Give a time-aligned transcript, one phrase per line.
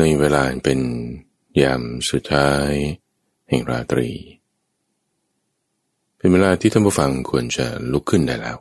[0.00, 0.80] ในเวลาเป็น
[1.62, 2.70] ยามสุดท้าย
[3.48, 4.10] แห่งราตรี
[6.16, 8.58] เป็นเวลาที่ท่านผู้ฟังควรจะลุกขึ้นได้แล้ว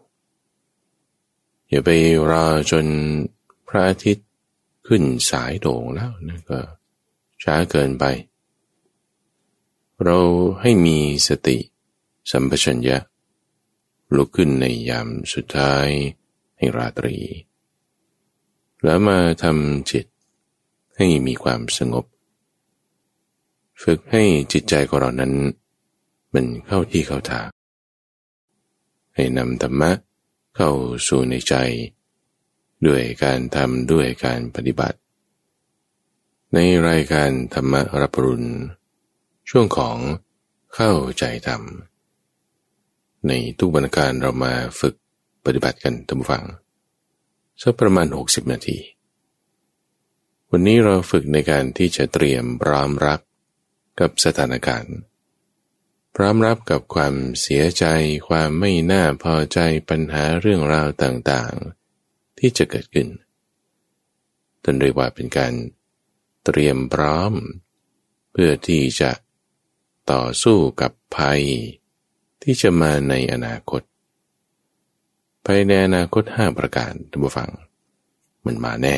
[1.70, 1.90] อย่าไป
[2.32, 2.86] รอจน
[3.68, 4.28] พระอาทิตย์
[4.88, 6.60] ขึ้นสายโด่งแล้วนั่นก็
[7.44, 8.06] ช้าเกินไป
[10.04, 10.20] เรา
[10.62, 10.98] ให้มี
[11.28, 11.58] สติ
[12.32, 12.98] สัมปชัญญะ
[14.16, 15.88] ลุกขึ้นในยามสุดท้าย
[16.58, 17.16] แห่งราตรี
[18.84, 20.06] แล้วมาทำจิต
[21.02, 22.06] ให้มีความสงบ
[23.84, 25.34] ฝึกให้จิตใจของเรานั้น
[26.34, 27.48] มันเข้าที่เข้าทาง
[29.16, 29.92] ให้นำธรรมะ
[30.56, 30.72] เข้า
[31.08, 31.56] สู่ในใจ
[32.88, 34.98] ด้วยการทำด้วยการปฏิบัติ
[36.54, 36.58] ใน
[36.88, 38.50] รายการธรรมรับรุณ
[39.50, 39.98] ช่วงของ
[40.76, 41.62] เข้าใจธรรม
[43.28, 44.96] ในทุกบรรการเรามาฝึก
[45.46, 46.44] ปฏิบัติกันตั้งฟัง
[47.62, 48.99] สักประมาณ 60 นาที
[50.54, 53.22] วันนี้เราฝึกในการที่จะเตรียมพร้อมรับ
[54.00, 54.96] กับสถานการณ์
[56.16, 57.86] พร้อมรับกับความเสียใจ
[58.30, 63.08] ความไม่น่าพอใจปัญหาเรื่องราวต่างๆ ที่จะเกิดขึ้น
[64.64, 65.54] ตนเรียกว่าเป็นการ
[66.46, 67.34] เตรียมพร้อม
[68.32, 69.12] เพื่อที่จะ
[70.12, 71.42] ต่อสู้กับภัย
[72.44, 73.82] ที่จะมาในอนาคต
[75.46, 77.50] ภายในอนาคตห้าประการท่านผู้ฟัง
[78.46, 78.98] มันมาแน่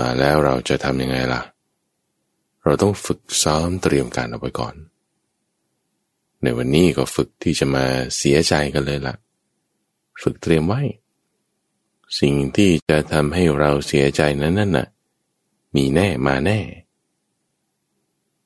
[0.00, 1.42] มาแล้วเราจะทำยังไงล่ะ
[2.64, 4.74] เราต้องฝึกซ้อมเตรียมการเอาไว้ก่อน
[6.42, 7.84] ในวันนี้ก็ฝึกที่จะมา
[8.16, 9.16] เสียใจกันเลยละ่ะ
[10.22, 10.82] ฝึกเตรียมไว้
[12.20, 14.88] สิ่งที่จะทำให้เราเสียใจนั้นนั่นน่ะ
[15.74, 16.60] มีแน่มาแน่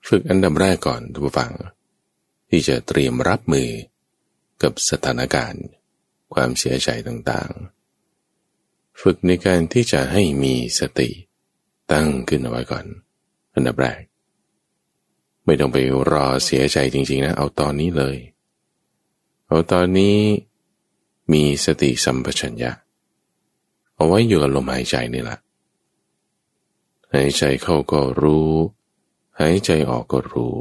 [0.09, 1.53] ฝึกอันดับแรกก่อนทุกฝัง
[2.49, 3.71] ที่จะเตรียมรับมือ
[4.63, 5.65] กับสถานการณ์
[6.35, 11.11] ความเสียใจต่างๆ ฝึกในการที่จะให้มีสติ
[11.93, 12.85] ตั้งขึ้นเอาไว้ก่อน
[13.55, 14.01] อันดับแรก
[15.45, 15.79] ไม่ต้องไป
[16.11, 18.17] รอเสียใจจริง ๆ นะ เอาตอนนี้เลย
[19.49, 20.17] เอาตอนนี้
[21.33, 22.73] มีสติสัมปชัญญะ
[23.95, 25.39] เอาไว้อยู่กับลมหายใจนี่แหละ
[27.15, 28.51] หายใจเข้าก็รู้
[29.41, 30.57] หายใจออกก็รู้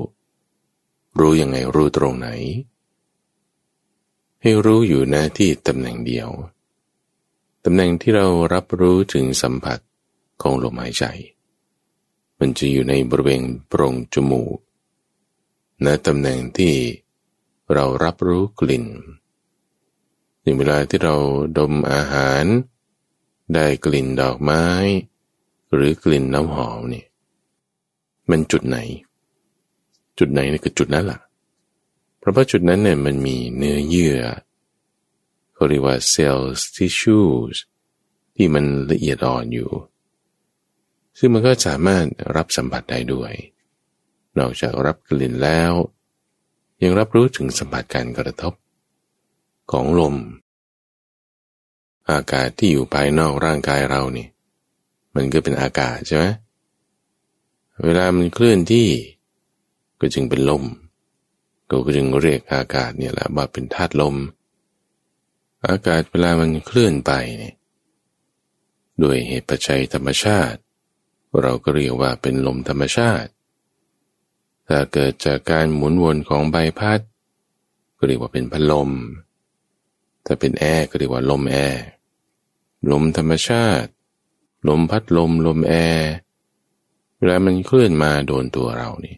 [1.19, 2.27] รู้ยังไงรู้ตรงไหน
[4.41, 6.29] ให้รู้อยู่หน้าที่ตำแหน่งเดียว
[7.63, 9.79] ตำแหน่งที่เรารับรู้ถึงสัมผัส
[10.41, 11.05] ของลมหายใจ
[12.39, 14.57] มันจะอยู่ในบริเวณโปร่งจมูก
[15.85, 16.73] ณตำแหน่งที่
[17.73, 18.85] เรารับรู้กลิ่น
[20.41, 21.15] ในเวลาที่เรา
[21.57, 22.43] ดมอาหาร
[23.53, 24.65] ได้กลิ่นดอกไม้
[25.73, 27.05] หรือกลิ่นน้ำหอมนี่
[28.29, 28.77] มันจุดไหน
[30.17, 31.19] จุดไหนนี่คือจุดนั้นละ่ะ
[32.19, 34.19] เพราะว่าจุดนั้นเนี่ยมันมีเนื้อเยื่อ
[35.53, 37.19] เขาเรียกว่าเซลล์ทิชชู
[37.55, 37.57] ส
[38.35, 39.69] ที่มันละเอียดอ่อนอยู่
[41.17, 42.05] ซึ่งมันก็สามารถ
[42.35, 43.33] รับสัมผัสได้ด้วย
[44.37, 45.71] นอกจากรับกลิ่นแล้ว
[46.83, 48.53] ยังรับรู้ถึงสัมผัสการกระทบ
[49.71, 50.15] ของลม
[52.11, 54.27] อากาศที่อยู่ภายนอกร่างกายเรานี่
[55.15, 56.25] มันก็เป็นอากาศใช่ไหม
[57.83, 58.87] เวลามันเคลื่อนที่
[59.99, 60.63] ก็จึงเป็นลม
[61.69, 64.15] ก็จึงเรียกอากาศเนี่ยแหละว่าเป็นธาตุลม
[65.67, 67.55] อากาศเวลามันเคลื่อนไปเนี่ย
[69.03, 70.59] ด้วยเหตุปัจจัยธรรมชาติ
[71.39, 73.31] เราก็เรียกว่าเป็นลมธรรมชาติ
[74.67, 76.99] ถ้าเกิดจากการหมุนวนของใบพัด
[77.97, 78.91] ก็เรียกว่าเป็นพัดลม
[80.25, 81.83] ถ้าเป็นแอร์ก็เรียกว่าลมแอร์
[82.91, 83.89] ลมธรรมชาติ
[84.67, 86.11] ลมพัดลมลมแอร์
[87.17, 89.15] เวลามันเคลื่อนมาโดนตัวเรานี่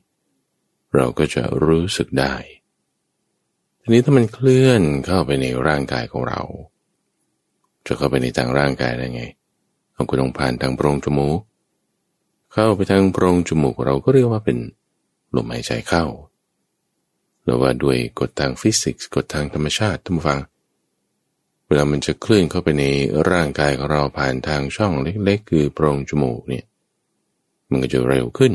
[0.96, 2.36] เราก็จะรู้สึกได้
[3.82, 6.42] ทีนี้ถ้ามันเคลื่อนเข้าไปในร่างกายของเรา
[7.86, 9.24] จะเข้าไปในทางร่างกายได้ไง
[9.94, 11.40] เราก็ต้องผ่านทางโพรงจมูก
[12.54, 14.58] เข้าไปทางโพรงจมูกเราก็เรียกว่าเป็น
[15.36, 16.06] ลมหายใจเข้า
[17.44, 20.40] หรือว่าด้วยกฎทางฟิสิกส์กฎทางธรรมชาติทุกฝัง
[21.66, 22.86] เวลามันจะเคลื่อนเข้าไปใน
[23.30, 26.66] ร่างกายของเราผ่านทางช่องเล็กๆ คือโพรงจมูกเนี่ย
[27.70, 28.54] มันก็จะเร็วขึ้น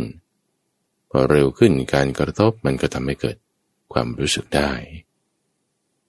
[1.11, 3.37] พอเร็วขึ้นการกระทบมันก็ทำให้เกิด
[3.93, 4.71] ความรู้สึกได้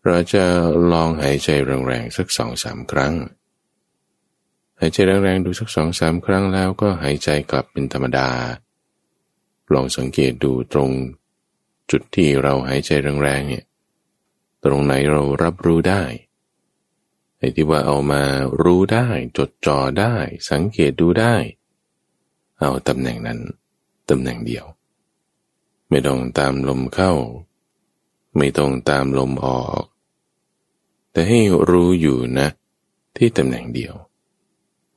[0.06, 0.44] เราจะ
[0.92, 1.50] ลองหายใจ
[1.88, 3.14] แรงๆสักสองสามครั้ง
[4.80, 8.30] หายใจแรงๆดูสักสองสามครั้งแล้วก็หายใจกลับเป็นธรรมดา
[9.74, 10.92] ลองสังเกตดูตรง
[11.92, 12.92] จุดที่เราหายใจ
[13.24, 13.66] แรงๆเนี่ย
[14.64, 16.04] ตรงไหนเรารับรู้ได้
[17.38, 18.24] ไอ้ที่ว่าเอามา
[18.64, 20.16] รู้ได้จดจ่อได้
[20.50, 21.36] สังเกตดูได้
[22.60, 23.40] เอาตำแหน่งนั้น
[24.10, 24.66] ตำแหน่งเดียว
[25.90, 27.14] ไม่ต้องตามลมเข้า
[28.38, 29.84] ไม่ต้องตามลมออก
[31.12, 31.40] แต่ให้
[31.70, 32.48] รู้อยู่นะ
[33.18, 33.96] ที่ตำแหน่งเดียว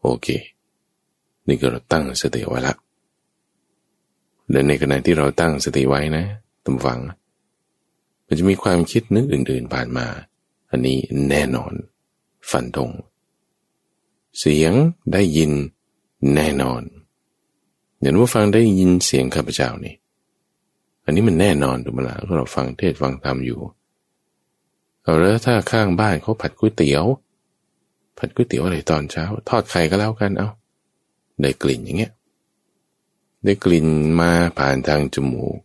[0.02, 0.28] โอเค
[1.49, 2.75] นี่ก็เราตั้งสติไว้ละ
[4.50, 6.25] และในขณะที่เราตั้งสติไว้นะ
[6.64, 6.99] ตำฟัง
[8.26, 10.06] มันจะมีความคิดนึกอื่น ๆ ผ่านมา
[10.70, 11.72] อันนี้แน่นอน
[12.50, 12.90] ฝันตรง
[14.38, 14.72] เสียง
[15.12, 15.52] ได้ยิน
[16.34, 16.82] แน่นอน
[18.00, 19.94] เห็นว่าฟังได้ยินเสียงข้าพเจ้านี่
[21.04, 23.60] อันนี้มันแน่นอนถูกไหมล่ะเราฟังเทศฟังธรรมอยู่
[25.02, 27.04] เอาแล้วถ้าข้างบ้านเขาผัดก๋วยเตี๋ยว
[28.19, 30.49] ผัดก๋วยเตี๋ยวอะไรตอนเช้า ทอดไข่ก็แล้วกันเอา
[31.41, 32.12] ได้กลิ่นอย่างเงี้ย
[33.44, 33.87] ได้กลิ่น
[34.20, 35.59] มาผ่านทางจมูก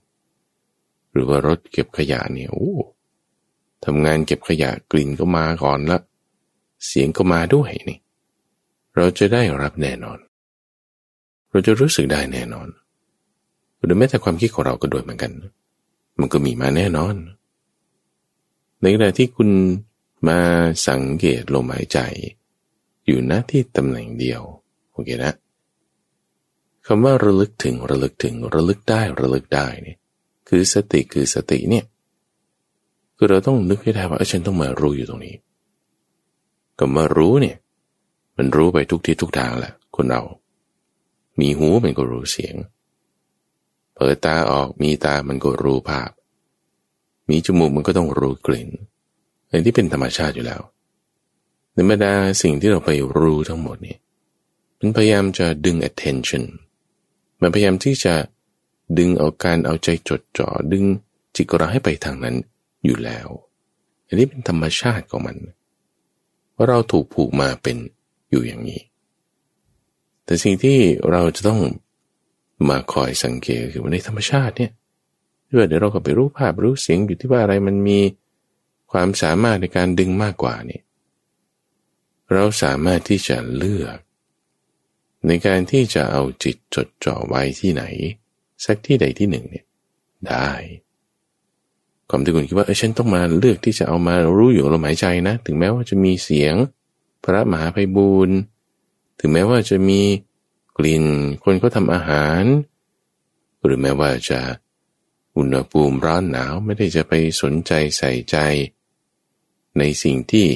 [1.11, 2.71] หรือว่ารถเก็บขยะเนี่ยโอ้
[3.85, 5.99] ทำงานเก็บขยะกลิ่นก็มาก่อนละ
[6.85, 7.99] เสียงก็มาด้วยนี่
[8.95, 10.19] เราจะได้รับแน่นอน
[11.49, 12.67] เราจะรู้สึกได้แน่นอน
[13.83, 15.31] หรือแม้แต่ความคิดของเราก็โดยเหมือนกัน
[16.19, 17.15] มันก็มีมาแน่นอน
[18.81, 19.49] ในขณะที่คุณ
[20.27, 20.39] มา
[20.87, 21.99] สังเกตลมหายใจ
[23.07, 24.41] อยู่ณที่ตำแหน่งเดียว
[24.91, 25.33] โอเคนะ
[26.85, 29.97] คำว่าระลึกถึงระลึกถึงระลึกได้ระลึกได้เนี่ย
[30.47, 31.85] คือสติคือสติเนี่ย
[33.15, 35.35] คือเราต้องนึกให้ได้ว่าเออฉันต้องมารู้อยู่ตรงนี้
[36.79, 37.57] ก็มารู้เนี่ย
[38.37, 40.21] มันรู้ไปทุกที่ทุกทางแหละคนเรา
[41.39, 42.55] มีหูมันก็รู้เสียง
[43.95, 46.11] เปิดตาออกมีตามันก็รู้ภาพ
[47.29, 48.69] มีจมูกมันก็ต้องรู้กลิ่น
[49.49, 50.61] อันที่เป็นธรรมชาติอยู่แล้ว
[51.77, 53.97] ในบรรดาสิ่งที่เราไปรู้ทั้งหมดนี่
[54.79, 56.43] มันพยายามจะดึง attention
[57.41, 58.15] มันพยายามที่จะ
[58.97, 60.83] ดึงเอาการเอาใจจดจ่อดึง
[61.35, 62.35] จิตเราให้ไปทางนั้น
[62.85, 63.27] อยู่แล้ว
[64.07, 65.37] อันนี้เป็นธรรมชาติของมัน
[66.55, 67.77] ว่าเราถูกผูกมาเป็น
[68.29, 68.81] อยู่อย่างนี้
[70.25, 70.77] แต่สิ่งที่
[71.11, 71.61] เราจะต้อง
[72.69, 74.71] มาคอยสังเกตคือว่าในธรรมชาติเนี่ย
[75.51, 77.99] ด้วยเดี๋ยวเราก็ไปรู้ภาพรู้เสียงอยู่ที่ว่าอะไรมันมี
[78.91, 80.79] ความสามารถในการดึงมากกว่านี่
[82.33, 83.97] เราสามารถที่จะเลือก
[85.27, 87.83] ในการที่จะเอาจิตจดจ่อไว้ที่ไหน
[88.65, 89.65] สักที่ใดที่หนึ่งเนี่ย
[90.27, 90.49] ได้
[92.09, 96.55] ความที่คุณคิดว่าเออฉันต้องมาเลือกที่จะเอามารู้อยู่ลมหายใจนะ ถึงแม้ว่าจะมีเสียง
[97.23, 98.35] พระมหาภัยบูรณ์
[99.19, 100.01] ถึงแม้ว่าจะมี
[100.77, 101.05] กลิ่น
[101.43, 102.43] คนเขาทำอาหาร
[103.63, 104.41] หรือแม้ว่าจะ
[105.37, 108.37] อุณหภูมิร้อนหนาวไม่ได้จะไปสนใจใส่ใจ
[109.77, 110.47] ในสิ่งที่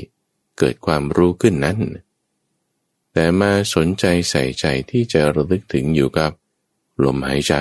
[0.64, 1.80] เกิดความรู้ขึ้นนั้น
[3.14, 6.32] แต่มาสนใจใส่ใจที่จะระลึกถึงอยู่กับ
[7.04, 7.54] ลมหายใจ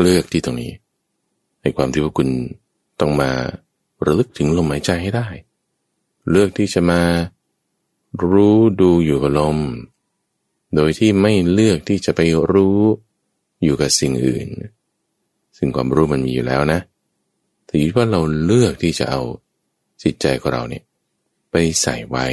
[0.00, 0.72] เลือกที่ตรงนี้
[1.62, 2.28] ในความที่ว่าคุณ
[3.00, 3.30] ต้องมา
[4.06, 5.28] ระลึกถึงลมหายใจให้ได้
[6.30, 7.02] เลือกที่จะมา
[8.30, 9.58] รู้ดูอยู่กับลม
[10.74, 12.20] โดยที่ไม่เลือกที่จะไป
[12.52, 12.80] รู้
[13.62, 14.48] อยู่กับสิ่งอื่น
[15.56, 16.80] ซึ่งความรู้มันมีอยู่แล้วนะ
[17.64, 19.22] แต่อยู่ว่าเราเลือกที่จะเอา
[20.02, 20.84] จิตใจของเราเนี่ย
[21.50, 22.26] ไปใส่ไว้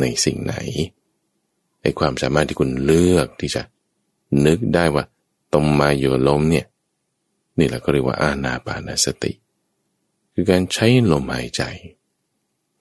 [0.00, 0.54] ในสิ่งไหน
[1.80, 3.62] ไอ้ความสามารถที่คุณเลือกที่จะ
[4.46, 5.04] นึกได้ว่า
[5.54, 6.66] ต้องมาอยู่ลมเนี่ย
[7.58, 9.32] นี่แหละก็เรียกว่าอาณาปานาสติ
[10.34, 11.62] คือการใช้ลมหายใจ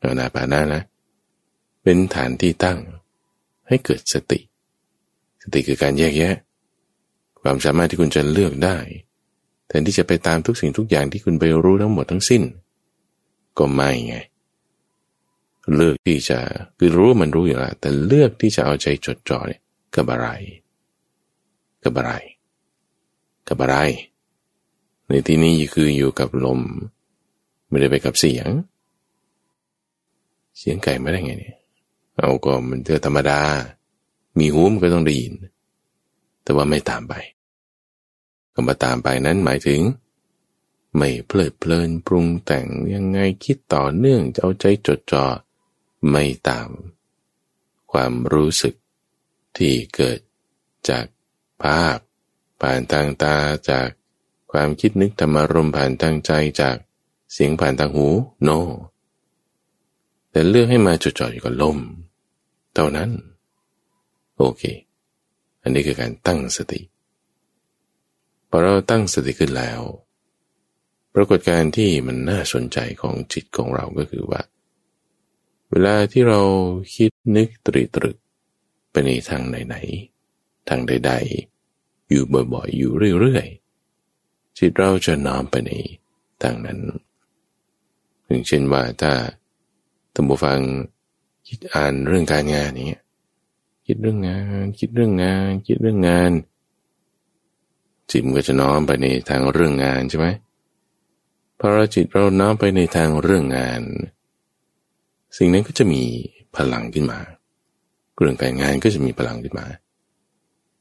[0.01, 0.81] อาณาปานานะ
[1.83, 2.79] เป็นฐานที่ตั้ง
[3.67, 4.39] ให้เกิดสติ
[5.41, 6.35] สติคือการแยกแยะ
[7.41, 8.77] ความสามารถที่คุณจะเลือกได้
[9.67, 12.43] แทนที่จะไปตามทุกสิ่งทุกอย่างที่คุณไปรู้ทั้งหมดทั้งสิ้น
[13.57, 14.15] ก็ไม่ไง
[15.75, 16.39] เลือกที่จะ
[16.77, 19.61] คือรู้มันรู้อยู่แล้วแต่เลือกที่จะเอาใจจดจ่อเนี่ย
[19.95, 20.27] กับอะไร
[21.83, 22.11] กับอะไร
[23.47, 23.77] กับอะไร
[25.07, 26.61] ในที่นี้คืออยู่กับลม
[27.69, 28.49] ไม่ได้ไปกับเสียง
[30.57, 31.57] เสียงไก่ไม่ได้ไงเนี่ย
[32.17, 33.41] เอาก็มันเจอธรรมดา
[34.37, 35.33] มีหูมันก็ต้องได้ยิน
[36.43, 37.13] แต่ว่าไม่ตามไป
[38.53, 39.81] ก็มาตามไปนั้นหมายถึง
[40.97, 45.25] ไม่เพลิดเพลินปรุงแต่งยังไงคิดต่อเนื่องจะเอาใจจดจ่อ
[46.09, 46.69] ไม่ตาม
[47.91, 48.75] ความรู้สึก
[49.57, 50.19] ที่เกิด
[50.89, 51.05] จาก
[51.63, 51.97] ภาพ
[52.61, 53.35] ผ่านทางตา
[53.71, 53.87] จาก
[54.51, 56.31] ความคิดนึกธรรมารมผ่านทางใจ
[56.61, 56.77] จาก
[57.33, 58.07] เสียงผ่านทางหู
[58.43, 58.59] โน no.
[60.31, 61.77] แต่เลือกให้มาจดจ่ออยู่กับลม
[62.73, 63.09] เท่านั้น
[64.37, 64.63] โอเค
[65.61, 66.81] อันนี้คือการตั้งสติ
[68.49, 69.81] พอเราตั้งสติขึ้นแล้ว
[71.13, 74.41] ปรากฏการณ์ที่มันน่าสนใจของจิตของเราก็คือว่า
[75.71, 76.41] เวลาที่เรา
[76.95, 78.17] คิดนึกตรีตรึก
[78.91, 81.13] ไปในทางไหนๆทางใด
[81.61, 85.71] ๆ อยู่บ่อยๆ อยู่เรื่อยๆ จิตเราจะน้อมไปใน
[86.43, 86.79] ทางนั้น
[88.25, 89.13] อย่างเช่นว่าถ้า
[90.13, 90.59] ตัมบูฟัง
[91.47, 92.99] คิดอ่านเรื่องการงานนี้
[93.85, 96.31] คิดเรื่องงาน คิดเรื่องงาน คิดเรื่องงาน
[98.11, 100.27] จิตมันก็จะน้อมไปในทางเรื่องงานใช่ไหม
[101.59, 103.81] พอเราจิตเราน้อมไปในทางเรื่องงาน
[105.37, 106.03] สิ่งนั้นก็จะมี
[106.55, 107.19] พลังขึ้นมา
[108.17, 109.67] เรื่องการงานก็จะมีพลังขึ้นมา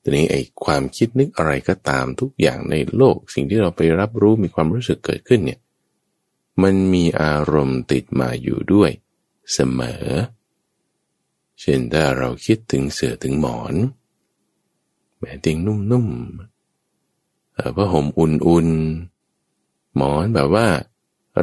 [0.02, 5.60] ทีนี้ไอ้ความคิดนึกอะไรก็ตามทุกอย่างในโลก สิ่งที่เราไปรับรู้มีความรู้สึกเกิดขึ้นเนี่ย
[6.62, 8.90] มันมีอารมณ์ติดมาอยู่ด้วย
[9.52, 10.04] เสมอ
[11.60, 13.74] เช่นถ้าเราคิดถึงเสือถึงหมอน
[15.18, 20.66] แม่เตียงนุ่มๆผ้าห่มอุ่นๆ หมอนแบบว่า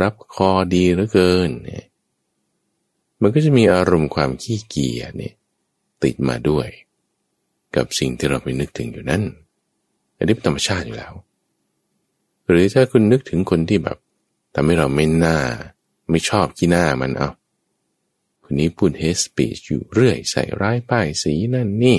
[0.01, 1.86] รับคอดีเหลือเกินเนี่ย
[3.22, 5.34] มันก็จะมีอารมณ์ความขี้เกียจเนี่ย
[6.04, 6.68] ติดมาด้วย
[7.75, 9.24] กับสิ่งที่เราไปนึกถึงอยู่นั่น
[10.18, 11.13] อันนี้เป็นธรรมชาติอยู่แล้ว
[12.48, 13.98] หรือถ้าคุณนึกถึงคนที่แบบ
[14.54, 15.38] ทำให้เราไม่น่า
[16.10, 17.30] ไม่ชอบขี้หน้ามันเอา
[18.44, 21.98] คนนี้พูดเฮสปีชอยู่เรื่อยใส่ร้ายป้ายสีนั่นนี่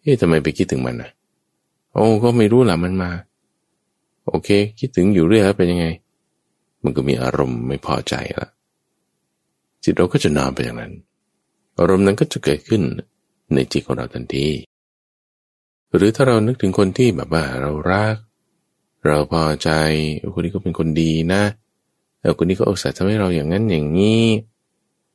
[0.00, 1.10] เอ๊ะทำไมไปคิดถึงมันนะ
[1.92, 3.10] โอ้ก็ไม่รู้ล่ะมันมา
[4.28, 5.86] โอเค คิดถึงอยู่เรื่อยแล้วเป็นยังไง
[6.82, 8.48] มันก็มีอารมณ์ไม่พอใจละ
[9.84, 10.92] จิตเราก็จะนอนไปอย่างนั้น
[11.78, 12.82] อารมณ์นั้นก็จะเกิดขึ้น
[13.54, 14.46] ในจิตของเราทันที
[15.96, 18.16] หรือถ้าเรานึกถึงคนที่แบบว่าเรารัก
[19.06, 19.70] เราพอใจ
[20.34, 21.42] คนนี้ก็เป็นคนดีนะ
[22.20, 24.24] เออคนนี้ก็อุตส่าห์ทำให้เราอย่างนั้นอย่างนี้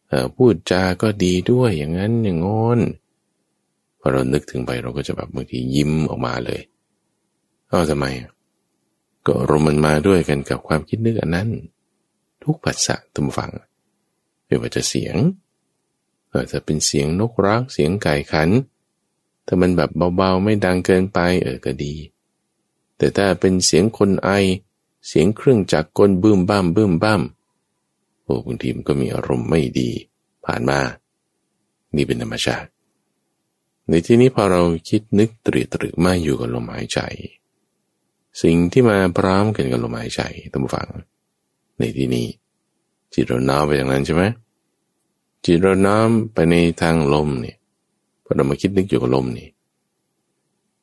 [0.10, 2.80] เออพูดจาก็ดีด้วยอย่างนั้นอย่างงอน
[4.00, 6.60] พอเรานึกถึงไปเราก็จะแบบบางทียิ้มออกมาเลย
[7.70, 8.06] เอ้าทำไม
[9.28, 11.50] ก็รมมันมาด้วยกันกับความคิดนึกอันนั้น
[12.44, 13.52] ทุกปัสสะตุมฟัง
[14.50, 15.16] ไม่ว่าจะเสียง
[16.30, 18.50] เออจะเป็นเสียงนกร้องเสียงไก่ขัน
[19.46, 21.94] ถ้ามันแบบเบาๆไม่ดังเกินไปเออก็ดี
[22.98, 24.30] แต่ถ้าเป็นเสียงคนไอ
[25.08, 27.22] เสียงเครื่องจักรกลบึ้มบ้ามบึ้มบ้าม
[28.24, 29.90] โอ้บางทีมันก็มีอารมณ์ไม่ดี
[30.46, 30.80] ผ่านมา
[31.96, 32.70] นี่เป็นธรรมชาติ
[33.90, 37.00] ในที่นี้พอเราคิดนึกตรีตรึกมาอยู่กับลมหายใจ
[38.42, 40.90] สิ่งที่มาพร้อมกันกับลมหายใจตั้งฟัง
[41.78, 42.28] ในที่นี้
[43.14, 44.24] จิตเราน้อมไปอย่างนั้นใช่ไหม
[45.46, 47.58] จิตเราน้อมไปในทางลมเนี่ย
[48.24, 49.48] พอเรามาคิดนึกอยู่กับลมนี่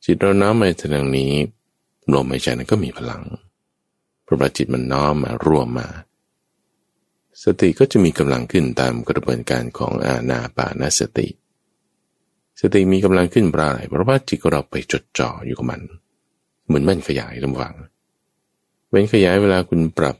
[0.03, 1.31] จิตเราน้อมไปทางนี้
[2.13, 3.23] ลมหายใจนั้นก็มีพลัง
[4.23, 5.87] เพราะว่าจิตมันน้อมมารวมมา
[7.43, 11.27] สติก็จะมีกำลังขึ้นตามกระบวนการของอาณาปานสติ
[12.61, 15.81] สติมีกำลังขึ้นเพราะอะไรเพราะว่าจิตเราไปจดจ่ออยู่กับมัน
[16.65, 17.73] เหมือนมันขยายลำวัง
[18.89, 20.15] เว้นขยายเวลาคุณปรับ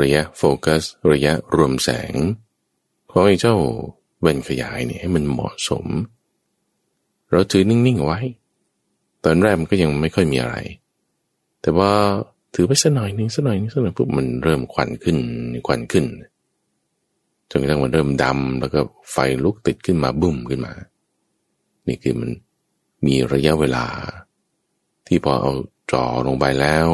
[0.00, 2.14] ระยะโฟกัส ระยะรวมแสง
[3.10, 3.54] ของไอ้เจ้า
[4.20, 5.86] เว้นขยายเนี่ยให้มันเหมาะสม
[7.30, 8.20] เราถือนิ่งๆไว้
[9.24, 10.56] ตอนแรกมันก็ยังไม่ค่อยมีอะไร
[11.62, 11.92] แต่ว่า
[12.54, 15.18] ถือไปสักหน่อยนึงสักหน่อยนึงสักหน่อยปุ๊บมันเริ่มควันขึ้น
[15.66, 16.04] ควันขึ้น
[17.50, 20.72] จนกระทั่งมันเริ่มดำแล้วก็ไฟลุกติดขึ้นมาบุ้มขึ้นมา
[21.86, 22.30] นี่คือมัน
[23.06, 23.86] มีระยะเวลา
[25.06, 25.52] ที่พอเอา
[25.90, 26.86] จ่อลงไปแล้ว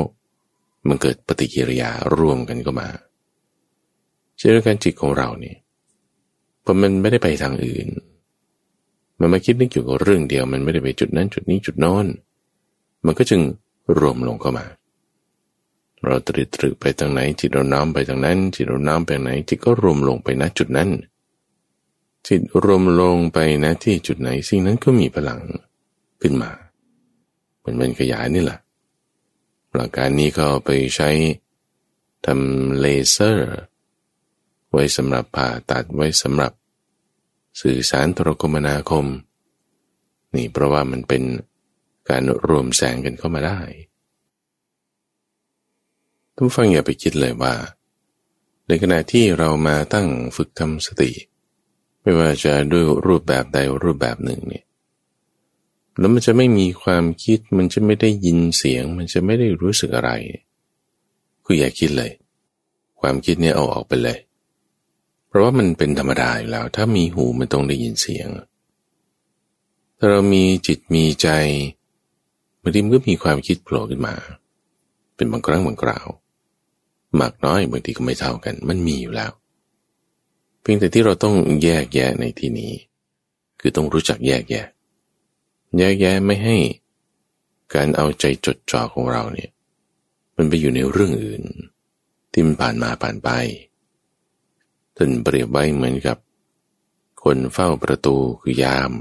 [0.88, 2.88] มันเกิดปฏิกิริยาร่วมกันก็มา
[4.36, 5.56] เช่นเดียวการจิตของเราเนี่ย
[6.64, 7.86] พอมันไม่ได้ไปทางอื่น
[9.18, 12.06] มันมาคิดนึกอยู่กับเรื่องเดียว มันไม่ได้ไปจุดนั้นจุดนี้จุดน้น
[13.06, 13.40] มันก็จึง
[13.98, 14.66] รวมลงเข้ามา
[16.04, 20.90] เราตรึกตรึกไปทางไหน จิตเราน้อมไปทางนั้น จิตเราน้อมไปไหน จิตก็รวมลงไปณจุดนั้น
[22.26, 25.40] จิตรวมลงไปณที่จุดไหนสิ่งนั้นก็มีพลัง
[26.22, 26.50] ขึ้นมา
[27.58, 28.58] เหมือนมันขยายนี่แหละ
[29.74, 31.10] หลักการนี้ก็ไปใช้
[32.26, 33.52] ทำเลเซอร์
[34.70, 36.52] ไว้สำหรับผ่าตัดไว้สำหรับ
[37.60, 39.06] สื่อสารโทรคมนาคม
[40.34, 41.22] นี่เพราะว่ามันเป็น
[42.08, 43.60] การรวมแสงกันเข้ามาได้
[46.36, 47.54] ทุกฟังอย่าไปคิดเลยว่า
[48.66, 51.10] ในขณะที่เรามาตั้งฝึกทำสติ
[52.02, 54.63] ไม่ว่าจะด้วยรูปแบบใดรูปแบบหนึ่งเนี่ย
[55.98, 60.10] แล้วมันจะไม่มีความคิดมันจะไม่ได้ยินเสียง มันจะไม่ได้รู้สึกอะไร
[61.44, 62.10] คืออย่าคิดเลย
[63.00, 64.18] ความคิดเนี่ยเอาออกไปเลย
[65.28, 68.28] เพราะว่ามันเป็นธรรมดาอยู่แล้ว ถ้ามีหูมันต้องได้ยินเสียง
[69.98, 71.28] ถ้าเรามีจิตมีใจ
[72.60, 74.14] บางทีมันก็มีความคิดโผล่ขึ้นมา
[75.16, 76.06] เป็นบางครั้งบางคราว
[77.20, 79.32] มากน้อยบางทีก็ไม่เท่ากัน มันมีอยู่แล้ว
[80.60, 82.72] เพียงแต่ที่เราต้องแยกแยะในที่นี้
[83.60, 84.66] คือต้องรู้จักแยกแยะ
[85.78, 86.56] แยกแยะไม่ให้
[87.74, 89.50] การเอาใจจดจ่อของเราเนี่ย
[90.36, 91.44] มันไปอยู่ในเรื่องอื่น
[92.32, 93.30] ที่มันผ่านมาผ่านไป
[94.96, 96.18] ท่านเปรียบไว้เหมือนกับ
[97.24, 98.92] คนเฝ้าประตูคือยาม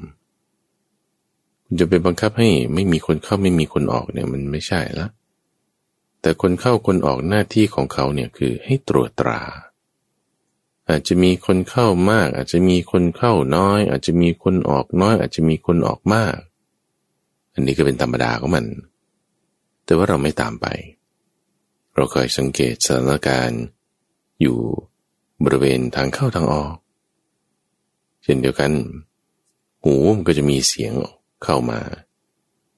[1.80, 5.08] จะไปบังคับให้ไม่มีคนเข้าไม่มีคนออกเนี่ยมันไม่ใช่ละ
[6.22, 9.42] แต่คนเข้าคนออกหน้าที่ของเขาเนี่ยคือให้ตรวจตรา
[10.90, 16.36] อาจจะมีคนเข้ามาก อาจจะมีคนเข้าน้อย อาจจะมีคนออกน้อย อาจจะมีคนออกมาก
[17.54, 18.66] อันนี้ก็เป็นธรรมดาของมัน
[19.86, 20.68] แต่ว่าเราไม่ตามไป
[21.96, 23.64] เราคอยสังเกตสถานการณ์
[24.42, 24.58] อยู่
[25.44, 26.76] บริเวณทางเข้าทางออก
[28.24, 28.72] เช่นเดียวกัน
[29.84, 30.94] หูมันก็จะมีเสียง
[31.44, 31.80] เข้ามา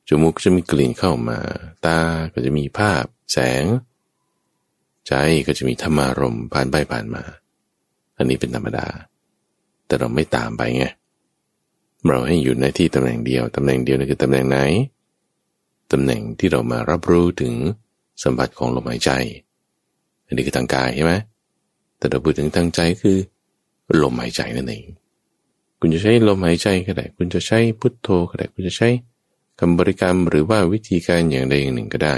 [0.08, 1.39] จมูกก็จะมีกลิ่นเข้ามา
[1.86, 2.00] ตา
[2.34, 3.65] ก็จะมีภาพ แสง
[5.08, 5.13] ใจ
[5.48, 7.24] ก็จะมีธรรมารมผ่านไปผ่านมา
[8.17, 8.88] อันนี้เป็นธรรมดา
[9.86, 14.60] แต่เราไม่ตามไปไงเเราให้อยู่ในที่ตำแหน่งเดียว ตำแหน่งเดียวนั่นคือตำแหน่งไหน
[15.92, 17.54] ตำแหน่งที่เรามารับรู้ถึง
[18.24, 19.12] สัมผัสของลมหายใจ
[20.26, 21.14] อันนี้คือทางกายใช่ไหม
[21.98, 23.18] แต่เราพูดถึงทางใจคือ
[24.02, 24.86] ลมหายใจนั่นเอง
[25.80, 28.90] คุณจะใช้ลมหายใจก็ได้ คุณจะใช้พุทโธก็ได้ คุณจะใช้
[29.60, 32.18] คำบริกรรมหรือว่าวิธีการอย่างใดอย่างหนึ่งก็ได้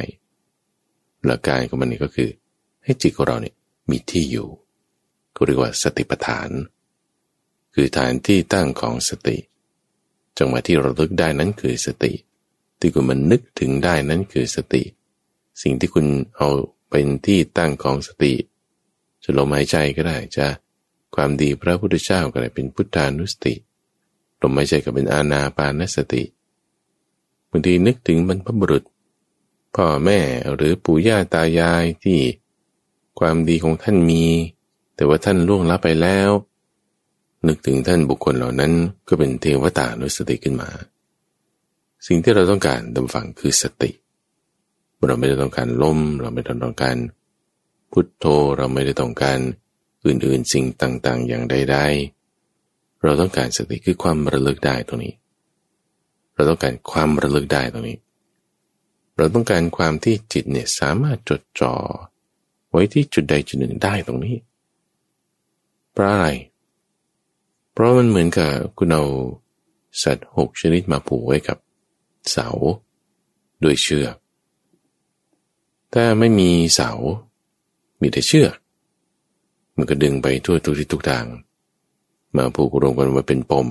[1.25, 2.29] หลักการของมันนี่ก็คือ
[2.84, 3.56] ให้จิตของเราเนี่ย
[3.89, 4.48] มีที่อยู่
[5.36, 6.50] ก็เรียกว่าสติปัฏฐาน
[7.74, 9.38] คือฐานที่ตั้งของสติ
[10.38, 12.13] จังหวะที่เราลึกได้นั้นคือสติ
[12.79, 14.84] ที่คุณมันนึกถึงได้นั้นคือสติ
[15.62, 16.06] สิ่งที่คุณ
[16.38, 16.50] เอา
[16.89, 18.34] เป็นที่ตั้งของสติ
[19.24, 20.48] จะลมหายใจก็ได้จะ
[21.15, 23.53] ความดีพระพุทธเจ้าก็ได้เป็นพุทธานุสติ
[24.41, 26.24] ลมหายใจก็เป็นอาณาปานสติ
[27.50, 28.84] บางทีนึกถึงบรรพบุรุษ
[29.75, 30.20] พ่อแม่
[30.53, 32.20] หรือปู่ย่าตายายที่
[33.20, 34.24] ความดีของท่านมี
[34.96, 36.29] แต่ว่าท่านล่วงลับไปแล้ว
[37.46, 38.72] นึกถึงท่านบุคคลเหล่านั้น
[39.08, 40.70] ก็เป็นเทวตานุสติขึ้นมา
[42.08, 43.91] สิ่งที่เราต้องการดำฝังคือสติ
[45.08, 46.98] เราไม่ได้ต้องการลมเราไม่ได้ต้องการ
[47.91, 48.25] พุทโธ
[48.58, 49.39] เราไม่ได้ต้องการ
[50.06, 55.15] อื่นๆสิ่งต่างๆ อย่างใดๆเราต้องการสติคือความระลึกได้ตรงนี้
[56.36, 57.98] เราต้องการความระลึกได้ตรงนี้
[59.17, 61.74] เราต้องการความที่จิตเนี่ยสามารถจดจ่อ
[62.70, 64.36] ไว้ที่จุดใดจุดหนึ่งได้ตรงนี้
[65.91, 66.27] เพราะอะไร
[67.77, 69.03] เพราะมันเหมือนกับคุณเอา
[70.03, 71.57] สัตว์หกชนิดมาผูกไว้กับ
[72.31, 72.48] เสา
[73.63, 74.15] ด้วยเชือก
[75.93, 76.91] ถ้าไม่มีเสา
[78.01, 78.55] มีแต่เชือก
[79.77, 81.25] มันก็ดึงไปทั่วทุกที่ทุกทาง
[82.36, 83.67] มาผูกรวมกันมาเป็นปม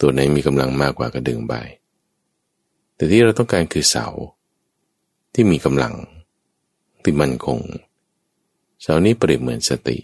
[0.00, 1.54] ตัวไหนมีกำลังมากกว่าก็ดึงไป
[2.94, 4.06] แต่ที่เราต้องการคือเสา
[5.34, 5.94] ที่มีกำลัง
[7.02, 7.60] ที่มั่นคง
[8.80, 9.98] เสานี้เปรียบเหมือนสติ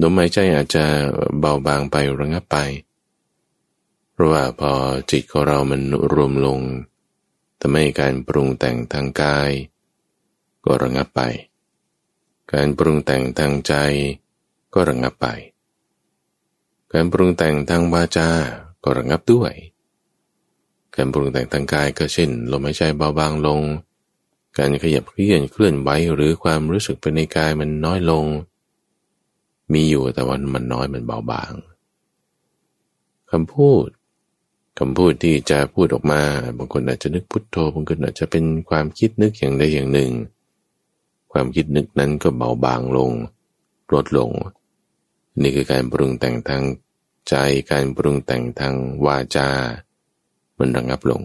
[0.00, 0.84] ลมหายใจอาจจะ
[1.38, 2.56] เบาบางไประงับไป
[4.12, 4.72] เพราะว่าพอ
[5.10, 6.60] จิตของเรามันรวมลง
[7.60, 9.50] ทำให้การปรุงแต่งทางกาย
[10.64, 11.20] ก็ระงับไป
[12.52, 13.74] การปรุงแต่งทางใจ
[14.74, 15.26] ก็ระงับไป
[16.92, 18.30] การปรุงแต่งทางวาจา
[18.84, 19.52] ก็ระงับด้วย
[20.94, 23.62] การปรุงแต่งทางกายก็เช่นลมหายใจเบาบางลง
[24.58, 28.24] การขยับเคลื่อนเคลื่อนไหวหรือความรู้สึกภายในกายมันน้อยลง
[29.72, 31.52] มีอยู่แต่ว่ามันน้อยมันเบาบาง
[33.30, 33.88] คำพูด
[34.78, 36.22] คำพูดที่จะพูดออกมา
[36.58, 40.10] บางคนอาจจะนึกพุทโธบางคนอาจจะเป็นความคิดนึกอย่างใดอย่างหนึ่ง
[41.32, 43.12] ความคิดนึกนั้นก็เบาบางลง
[43.92, 44.30] ลดลง
[45.40, 46.64] นี่คือการปรุงแต่งทาง
[47.28, 47.34] ใจ
[47.70, 48.74] การปรุงแต่งทาง
[49.06, 49.48] วาจา
[50.58, 51.22] มันระงับลง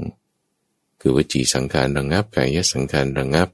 [0.99, 3.49] คือวิจีสังขารระงับกายสังขารระงับ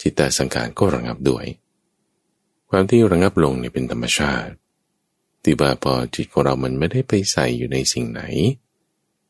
[0.00, 1.46] จิตตสังขารก็ระงับด้วย
[2.70, 4.52] ความที่ระงับลงเนี่ยเป็นธรรมชาติ
[5.42, 8.22] ที่ว่าพอจิตของเรามันไม่ได้ไปใส่อยู่ในสิ่งไหน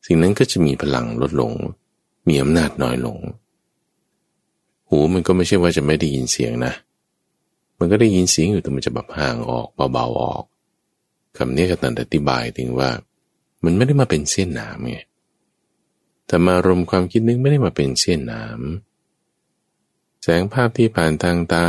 [0.06, 1.52] สิ่งนั้นก็จะมีพลังลดลง
[2.28, 3.18] มีอำนาจน้อยลง
[4.88, 6.72] หูมันก็ไม่ใช่ว่าจะไม่ได้ยินเสียงนะ
[7.78, 10.44] มันก็ได้ยินเสียงอยู่แต่มันจะแบบห่างออกเบาๆออก
[11.36, 12.90] คำนี้ก็ตันอธิบายถึงว่า
[13.64, 14.98] มันไม่ได้มาเป็นเส้นหนามไง
[16.26, 18.60] แต่มารมความคิดนึกไม่ได้มาเป็นเส้นหนาม
[20.22, 21.66] แสงภาพที่ผ่านทางตา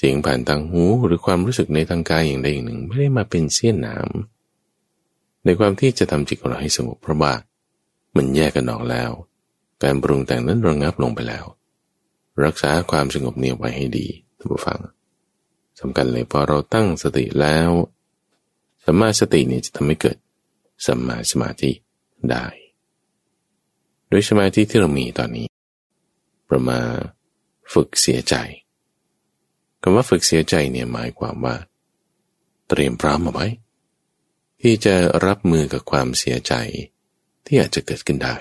[0.00, 4.08] เสียงผ่านทางหูหรือความรู้สึกในทางกายอย่างใดอย่างหนึ่ง ไม่ได้มาเป็นเสี้ยนหนาม
[5.44, 7.32] ในความที่จะทำจิตของเราให้สงบเพราะว่า
[8.16, 9.10] มันแยกกันออกแล้ว
[9.82, 11.44] การปรุงแต่งนั้นระงับลงไปแล้ว
[12.44, 14.06] รักษาความสงบเนียไว้ให้ดี
[14.38, 14.78] ท่านผู้ฟัง
[15.80, 17.70] สำคัญเลยพอเราตั้งสติแล้ว
[18.84, 20.16] สัมมาสติเนี่ยจะทำให้เกิด
[20.86, 21.70] สัมมาสมาธิ
[22.30, 22.46] ได้
[24.08, 25.46] โดยสมาธิที่เรามีตอนนี้
[26.48, 26.80] เรามา
[27.72, 28.34] ฝึกเสียใจ
[29.82, 31.56] คำว่าฝึกเสียใจเนี่ยหมายความว่า
[32.68, 33.46] เตรียมพร้อมเอาไว้
[34.62, 34.94] ที่จะ
[35.26, 36.54] รับมือกับความเสียใจ
[37.46, 38.36] ที่อาจจะเกิดขึ้นได้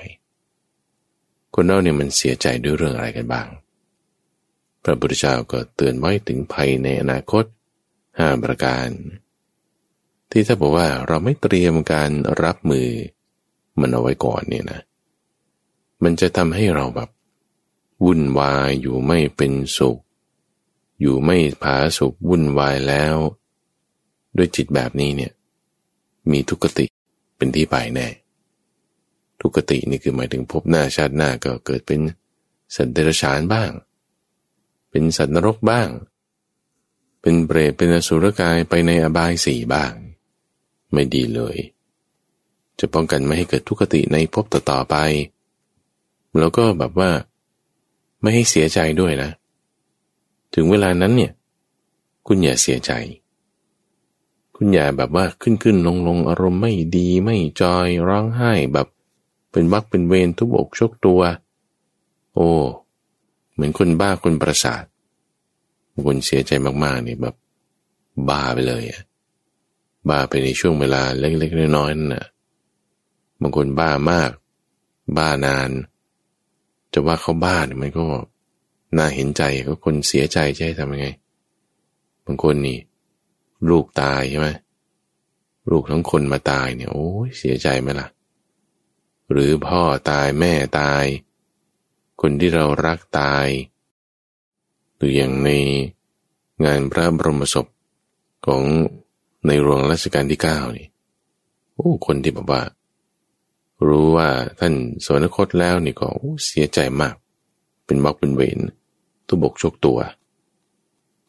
[1.53, 3.47] คนเราเนี่ยมันเสียใจด้วยเรื่องอะไรกันบ้าง
[4.83, 7.45] พระพุทธเจ้าก็เตือนไว้ถึงภัยในอนาคต
[8.17, 8.87] ห้าประการ
[10.31, 12.11] ที่ถ้าบอกว่าเราไม่เตรียมการ
[12.43, 12.89] รับมือ
[13.79, 14.81] มันเอาไว้ก่อนเนี่ยนะ
[16.03, 17.09] มันจะทำให้เราแบบ
[18.05, 19.99] วุ่นวายอยู่ไม่เป็นสุข
[21.01, 23.15] อยู่ไม่ผาสุขวุ่นวายแล้ว
[24.37, 25.33] ด้วยจิตแบบนี้เนี่ย
[26.31, 26.85] มีทุกขติ
[27.37, 28.07] เป็นที่ไปแน่
[29.41, 31.99] ทุกขตินี่คือหมายถึงพบหน้าชาติหน้าก็เกิดเป็น
[32.75, 33.71] สันเดรชานบ้าง
[34.89, 35.89] เป็นสัตว์นรกบ้าง
[37.21, 39.93] เป็นเปรตเป็นอสุรกายไปในอบายสี่บ้าง
[40.93, 41.57] ไม่ดีเลย
[42.79, 44.95] จะป้องกันไม่ให้เกิดทุกขติในภพต่อๆไป
[46.39, 47.11] แล้วก็แบบว่า
[48.21, 49.31] ไม่ให้เสียใจด้วยนะ
[50.59, 51.31] ถึงเวลานั้นเนี่ย
[52.27, 52.91] คุณอย่าเสียใจ
[54.55, 58.87] คุณอย่าแบบว่าขึ้นขึ้นลงลงอารมณ์ไม่ดีไม่จอยร้องไห้แบบ
[59.51, 61.21] เป็นวักเป็นเวรทุบอกชกตัว
[62.33, 62.49] โอ้
[63.53, 64.83] เหมือนคนบ้าคนประสาท
[66.07, 66.51] คนเสียใจ
[66.83, 67.35] มากๆนี่แบบ
[68.29, 69.01] บ้าไปเลยอะ
[70.09, 72.25] บ้าไปในช่วงเวลาเล็กๆน้อยๆนั่นนะ
[73.41, 74.31] บางคนบ้ามาก
[75.17, 75.69] บ้านาน
[76.93, 78.05] จะว่าเขาบ้าเนี่ยมันก็
[78.95, 81.07] น่าเห็นใจก็คนเสียใจจะให้ทำยังไง
[82.25, 82.77] บางคนนี่
[83.69, 84.49] ลูกตายใช่ไหม
[85.69, 88.07] ลูกทั้งคนมาตายเนี่ยโอ้ยเสียใจไหมล่ะ
[89.31, 91.03] หรือพ่อตายแม่ตาย
[92.21, 93.47] คนที่เรารักตาย
[94.95, 95.49] หรืออย่างใน
[96.65, 97.67] งานพระบรมศพ
[98.45, 98.63] ของ
[99.47, 100.87] ในหลวงรัชกาลที่เก้านี่
[101.73, 102.61] โอ้คนที่แบบว่า
[103.87, 104.73] รู้ว่าท่าน
[105.03, 106.07] สวรรคตแล้วนี่ก็
[106.45, 107.15] เสียใจมาก
[107.87, 108.59] เป็นบอกเป็นเวร
[109.27, 109.99] ตุบกชกตัว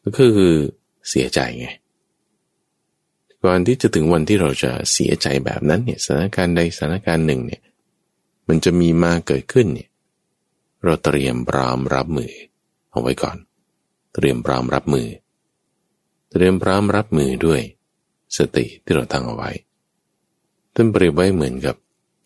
[0.03, 0.35] ก็คือ
[1.09, 1.67] เสียใจไง
[3.43, 7.61] ก่อนที่จะถึงวันที่เราจะเสียใจแบบนั้นเนี่ยสถานการณ์ใดสถานการณ์หนึ่งเนี่ย
[8.47, 9.89] มันจะมีมาเกิดขึ้นเนี่ย
[10.83, 12.31] เราเตรียมพร้อมรับมือ
[12.91, 13.37] เอาไว้ก่อน
[14.13, 15.07] เตรียมพร้อมรับมือ
[16.31, 17.61] เตรียมพร้อมรับมือด้วย
[18.37, 19.49] สติที่เราตั้งเอาไว้
[20.75, 21.75] ท่านเปรียบไว้เหมือนกับ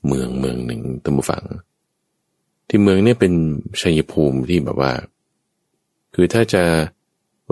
[0.07, 1.43] เมืองเมืองหนึ่งตัมฝัง
[2.67, 3.33] ที่เมืองนี้เป็น
[3.81, 4.93] ชัยภูมิที่แบบว่า
[6.13, 6.63] คือถ้าจะ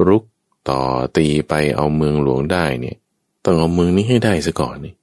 [0.08, 0.24] รุก
[0.70, 0.82] ต่อ
[1.18, 2.98] ตีไปเอาเมืองหลวงได้เนี่ย
[3.46, 4.94] ต้องเอาเมืองนี้ให้ได้ซะก่อนนี่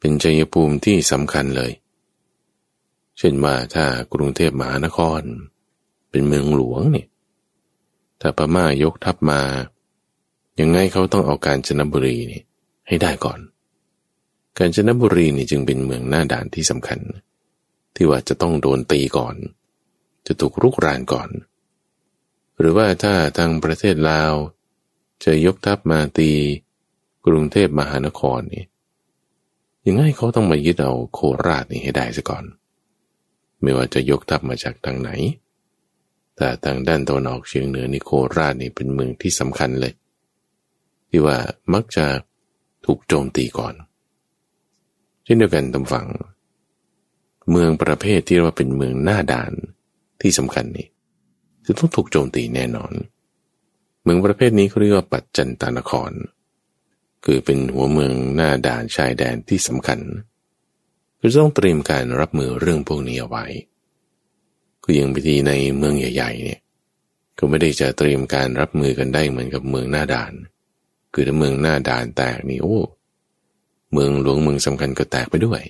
[0.00, 1.72] เป็นชัยภูมิที่สำคัญเลย
[3.18, 5.20] เช่นว่าถ้ากรุงเทพมหานคร
[6.10, 7.06] เป็นเมืองหลวงเนี่ย
[8.20, 9.40] ถ้าพม่ายกทัพมา
[10.60, 12.42] ยังไงเขาต้องเอาการจนบุรีนี่
[12.88, 13.40] ให้ได้ก่อน
[14.58, 16.98] กาญจนบุรีนี่จึงเป็นเมืองหน้าด่านที่สำคัญ
[17.94, 19.36] ที่ว่าจะต้องโดนตีก่อน
[20.26, 21.28] จะถูกรุกรานก่อน
[22.58, 24.32] หรือว่าถ้าทางประเทศลาว
[25.24, 26.30] จะยกทัพมาตี
[27.26, 28.64] กรุงเทพมหานครนี่
[29.86, 32.44] ยังไงเขาต้องมายึดเอาโคราชนี่ให้ได้ซะก่อน
[33.62, 35.10] ไม่ว่าจะยกทัพมาจากทางไหน
[36.36, 39.94] แต่ทางด้านตะวันออกเฉียงเหนือนี่โคราชนี่เป็นเมืองที่สำคัญเลย
[41.10, 41.38] ที่ว่า
[41.74, 42.06] มักจะ
[42.84, 43.74] ถูกโจมตีก่อน
[45.24, 46.06] เช่นเดียวกันตำฝัง
[47.50, 49.52] เมืองประเภทที่เรียกว่าเป็นเมืองหน้าด่าน
[50.20, 50.88] ที่สำคัญนี่
[51.66, 52.92] จะต้องถูกโจมตีแน่นอน
[54.02, 56.12] เมืองประเภทนี้เขาเรียกว่าปัจจันตานคร
[57.24, 60.00] คือเป็นหัวเมืองหน้าด่านชายแดนที่สำคัญ
[61.20, 63.44] ก็ต้องเตรียมการรับมือเรื่องพวกนี้เอาไว้
[64.84, 66.60] ก็ยังพิธีในเมืองใหญ่ ๆ เนี่ย
[67.38, 70.32] ก็ไม่ได้จะเตรียมการรับมือกันได้เหมือนกับเมืองหน้าด่าน
[71.14, 72.78] คือถ้าเมืองหน้าด่านแตกนี่โอ้
[73.92, 75.62] เมืองหลวงเมืองสำคัญก็แตกไปด้วย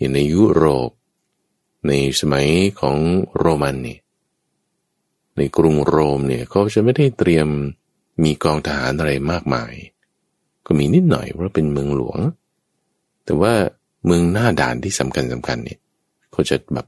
[0.00, 0.90] อย่างในยุโรป
[1.88, 2.48] ในสมัย
[2.80, 2.96] ของ
[3.38, 3.98] โรมันนี่
[5.36, 7.48] ในกรุงโรมเนี่ยเขาจะไม่ได้เตรียม
[8.24, 9.72] มีกองทหารอะไรมากมาย
[10.66, 12.18] ก็มีนิดหน่อยเพราะเป็นเมืองหลวง
[13.24, 13.54] แต่ว่า
[14.06, 15.78] เมืองหน้าด่านที่สำคัญสำคัญเนี่ย
[16.32, 16.86] เขาจะแบบ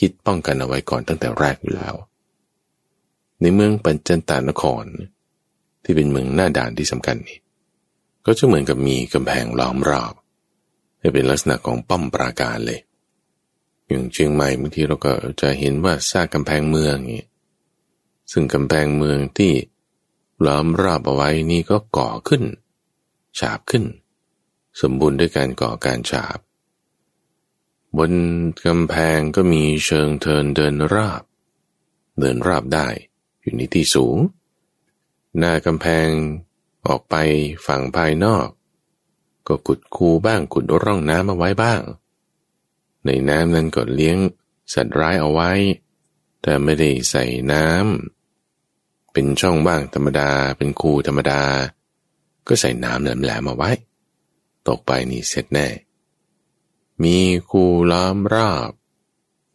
[0.00, 1.94] คิดป้องกันเอาไว้ก่อนตั้งแต่แรกอยู่แล้ว
[3.40, 4.84] ในเมืองปัญจันตานคร
[5.84, 7.38] ที่เป็นเมืองหน้าด่านที่สำคัญนี่
[8.26, 10.14] ก็จะเหมือนกับมีกำแพงล้อมรอบ
[11.04, 12.80] จะเป็นลักษณะของป้อมปราการเลย
[13.88, 17.24] อย่างเชียงใหม่บางทีเราก็จะเห็นว่าสร้างกำแพงเมืองนี่
[18.32, 19.52] ซึ่งกำแพงเมืองที่
[20.46, 22.42] ล้อมรอบเอาไว้นี่ก็ก่อขึ้น
[23.38, 23.84] ฉาบขึ้น
[24.80, 26.38] สมบูรณ์ด้วยการก่อการฉาบ
[27.98, 28.12] บน
[28.66, 31.22] กำแพงก็มีเชิงเทินเดินราบ
[32.20, 32.88] เดินราบได้
[33.40, 34.16] อยู่ในที่สูง
[35.38, 36.08] หน้ากำแพง
[36.86, 37.14] ออกไป
[37.66, 38.48] ฝั่งภายนอก
[39.48, 41.80] ก็ขุดคูบ้างขุดร่องน้ำมาไว้บ้าง
[43.04, 44.18] ในน้ำนั้นก็เลี้ยง
[44.72, 45.50] สัตว์ร้ายเอาไว้
[46.42, 51.42] แต่ไม่ได้ใส่น้ำเป็นช่องบ้างธรรมดา เป็นคูธรรมดา
[52.46, 53.70] ก็ใส่น้ำแหลมๆมาไว้
[54.68, 55.68] ตกไปนี่เสร็จแน่
[57.02, 58.70] มีคูล้อมรอบ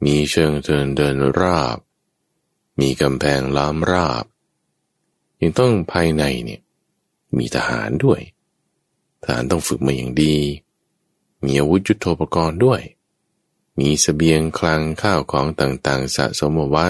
[0.06, 1.78] มีเชิงเทินเดินรอบ
[2.80, 4.24] มีกำแพงล้อมรอบ
[5.40, 6.62] ยังต้องภายในเนี่ย
[7.38, 8.20] มีทหารด้วย
[9.24, 10.36] ทหารต้องฝึกมาอย่างดี
[11.44, 12.82] มีอาวุธยุโทโธปกรณ์ด้วย
[13.80, 16.90] มีสเสบียงคลังข้าวของต่างๆ สะสมเอาไว้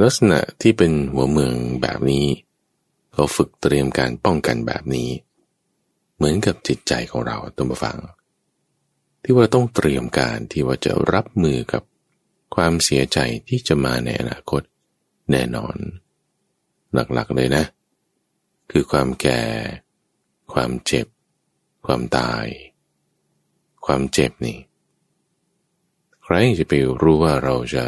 [0.00, 2.26] ลักษณะที่เป็นหัวเมืองแบบนี้
[3.12, 5.10] เขาฝึกเตรียมการป้องกันแบบนี้
[6.16, 7.98] เหมือนกับจิตใจของเราตัวมาฟัง
[9.22, 11.82] ที่ว่าต้องเตรียมการที่ว่าจะรับมือกับ
[12.54, 14.62] ความเสียใจที่จะมาในอนาคต
[15.30, 15.76] แน่นอน
[16.94, 17.64] หลักๆเลยนะ
[18.70, 19.40] คือความแก่
[20.54, 21.06] ความเจ็บ
[21.86, 22.46] ความตาย
[23.86, 24.58] ความเจ็บนี่
[26.22, 27.84] ใครจะไปรู้ว่าเราจะ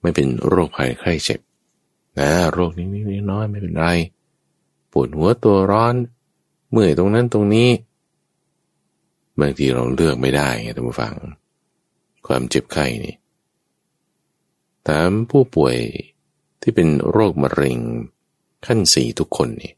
[0.00, 1.40] ไม่เป็นโรคภัยไข้เจ็บ
[2.18, 3.86] นะโรคนี้นี่น้อยไม่เป็นไร
[4.92, 5.94] ปวดหัวตัวร้อน
[6.70, 7.70] เมื่อยตรงนั้นตรงนี้
[9.40, 11.14] บางทีเราเลือกไม่ได้ไงท่านผู้ฟัง
[12.26, 13.16] ความเจ็บไข้นี่
[14.88, 15.76] ถามผู้ป่วย
[16.60, 17.78] ที่เป็นโรคมะเร็ง
[18.66, 19.72] ขั้นสี่ทุกคนนี่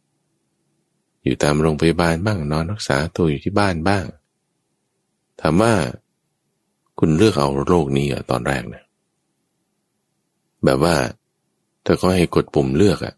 [1.25, 4.05] อยู่ตามโรงพยาบาลบ้างนอนรักษาตัวอยู่ที่บ้านบ้าง
[5.41, 5.73] ถามว่า
[6.99, 8.85] คุณเลือกเอาโรคนี้อะตอนแรกนะ
[10.65, 10.95] แบบว่า
[11.85, 13.15] ถ้าเขาให้กดปุ่มเลือกอะ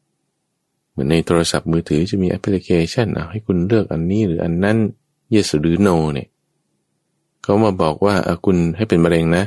[0.91, 4.77] เหมือนในโทรศัพท์มือถือจะมีแอปพลิเคชันเอาให้คุณเลือกอันนี้หรืออันนั้น
[5.35, 6.29] yes หรือ no เนี่ย
[7.43, 8.15] เขามาบอกว่า
[8.45, 9.45] คุณให้เป็นมะเร็งนะ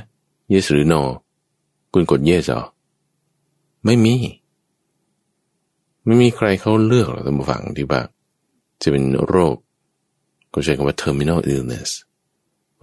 [0.54, 1.02] yes หรือ no
[1.94, 2.64] คุณกด yes หรอ
[3.86, 4.16] ไม่มี
[6.06, 8.02] ไม่มีใครเขาเลือกหรอกท่านผู้ฟังที่ว่า
[8.82, 9.58] จะเป็นโรค
[10.54, 11.90] ก็ใช้คำว่า terminal illness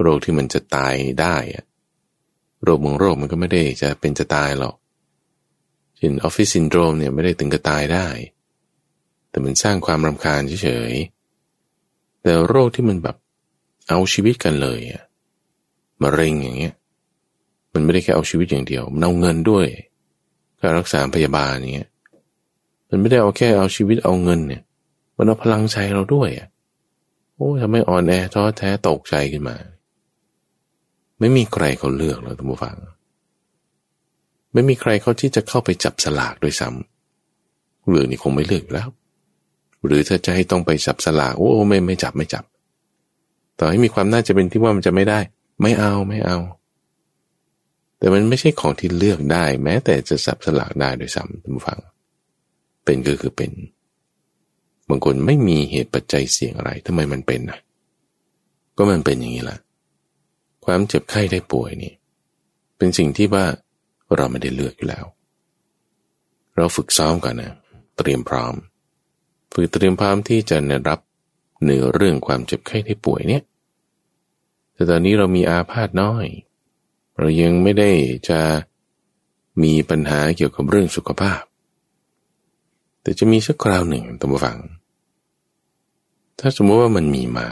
[0.02, 1.64] โรคที่มันจะตายได้อะ
[2.62, 4.74] โรคบางโรคมันก็ไม่ได้จะเป็นจะตายหรอก
[5.96, 8.08] เช่นออฟฟิศซินโดรมเนี่ยไม่ได้ถึงกับตายได้
[9.30, 13.16] แต่มันสร้างความรำคาญเฉยๆ แต่โรคที่มันแบบ
[13.88, 15.02] เอาชีวิตกันเลยอะ
[16.02, 16.74] มะเร็งอย่างเงี้ย
[17.72, 19.66] มันไม่ได้แค่เอาชีวิตอย่างเดียว มันเอาเงินด้วย
[20.60, 21.90] การรักษาพยาบาลอย่างเงี้ย
[22.88, 24.62] มันไม่ได้เอาแค่เอาชีวิตเอาเงินเนี่ย
[25.16, 26.48] มันเอาพลังใจเราด้วยอะ
[27.36, 29.56] โอ้ทำให้อ่อนแอท้อแท้ตกใจขึ้นมา
[31.20, 32.76] ไม่มีใครเขาเลือกแล้วท่านผู้ฟัง
[34.52, 38.88] ไม่มีใครเขาที่จะเข้าไปจับสลากด้วยซ้ำเรื่องนี้คงไม่เลือกแล้ว
[39.86, 42.44] หรือถ้าจะให้ต้องไปจับสลากโอ้ไม่ไม่จับไม่จับ
[43.58, 45.20] ต่อให้มีความน่าจะเป็นที่ว่ามันจะไม่ได้
[45.62, 46.38] ไม่เอาไม่เอา
[47.98, 51.78] แต่มันไม่ใช่ของที่เลือกได้ แม้แต่จะสับสลากได้โดยซ้ำท่านผู้ฟัง
[52.84, 53.50] เป็นก็คือเป็น
[54.88, 57.58] บางคนไม่มีเหตุปัจจัยเสี่ยงอะไรทำไมมันเป็นนะ
[58.76, 59.58] ก็มันเป็นอย่างนี้ละ
[60.64, 61.92] ความเจ็บไข้ได้ป่วยนี่
[62.76, 63.44] เป็นสิ่งที่ว่า
[64.16, 65.04] เราไม่ได้เลือกอยู่แล้ว
[66.56, 67.52] เราฝึกซ้อมกันนะ
[67.98, 68.54] เตรียมพร้อม
[69.52, 70.56] ฝึกเตรียมพร้อมที่จะ
[70.88, 71.00] รับ
[71.62, 73.42] เหนือเรื่องความเจ็บไข้ได้ป่วยเนี่ย
[74.74, 76.26] แต่ตอนนี้เรามีอาพาธน้อย
[77.18, 77.90] เรายังไม่ได้
[78.28, 78.40] จะ
[79.62, 81.40] มีปัญหาเกี่ยวกับเรื่องสุขภาพ
[83.04, 84.58] แต่จะมีสักคราวหนึ่งตั้งฟัง
[86.38, 87.48] ถ้าสมมติว่ามันมีมา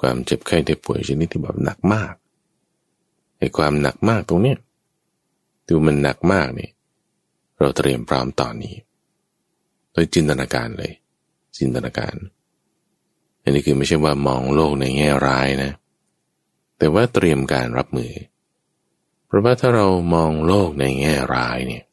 [0.00, 2.14] ความเจ็บไข้ได้ป่วยชนิดที่แบบหนักมาก
[3.38, 4.58] ไอ้ความหนักมากตรงเนี้ย
[5.68, 6.72] ดูมันหนักมากเนี่ย
[7.60, 8.74] เราเตรียมพร้อมตอนนี้
[9.92, 10.92] โดยจินตนาการเลย
[11.56, 12.14] จินตนาการ
[13.42, 15.72] อันนี้คือไม่ใช่ว่ามองโลกในแง่ร้ายนะ
[16.78, 18.12] แต่ว่าเตรียมการรับมือ
[19.26, 21.84] เพราะว่าถ้าเรามองโลกในแง่ร้ายเนี่ย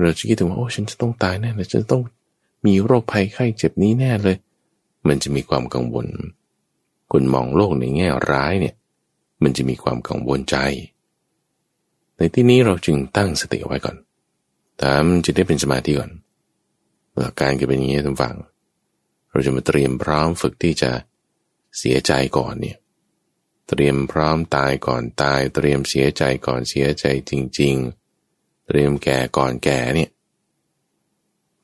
[0.00, 2.02] เราจะคิดถึงว่าโอ้ฉันจะต้องตายแน่เลยฉันต้อง
[2.66, 4.36] มีโรคภัยไข้เจ็บนี้แน่เลย
[5.08, 6.06] มันจะมีความกังวล
[7.12, 8.74] คนมองโลกในแง่ร้ายเนี่ย
[9.42, 10.56] มันจะมีความกังวลใจ
[12.16, 13.96] ในที่นี้เราจึงตั้งสติเอาไว้ก่อน
[14.82, 16.10] ตามจะได้เป็นสมาธิก่อน
[17.18, 18.36] หลักการก็เป็นอย่างนี้ทุกฝั่ง
[19.30, 20.90] เราจะมาเตรียมพร้อมฝึกที่จะ
[21.78, 22.78] เสียใจก่อนเนี่ย
[23.68, 28.03] เตรียมพร้อมตายก่อนตาย เตรียมเสียใจก่อนเสียใจจริง ๆ
[28.66, 30.10] เตรียมแก่ก่อนแก่เนี่ย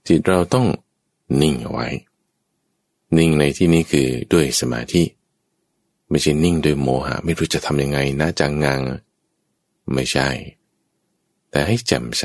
[0.07, 0.67] จิตเราต้อง
[1.41, 1.89] นิ่งเอาไว้
[3.17, 5.03] นิ่งในที่นี้คือด้วยสมาธิ
[6.09, 8.81] ไม่ใช่นิ่งด้วยโมหะ ไม่รู้จะทำยังไงนะจังงัง
[9.93, 10.29] ไม่ใช่
[11.51, 12.25] แต่ให้แจ่มใส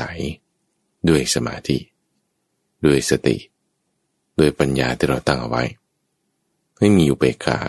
[1.09, 1.77] ด้วยสมาธิ
[2.85, 3.37] ด้วยสติ
[4.39, 5.63] ด้วยปัญญาที่เราตั้งเอาไว้
[6.77, 7.59] ให้มีอุเบกขา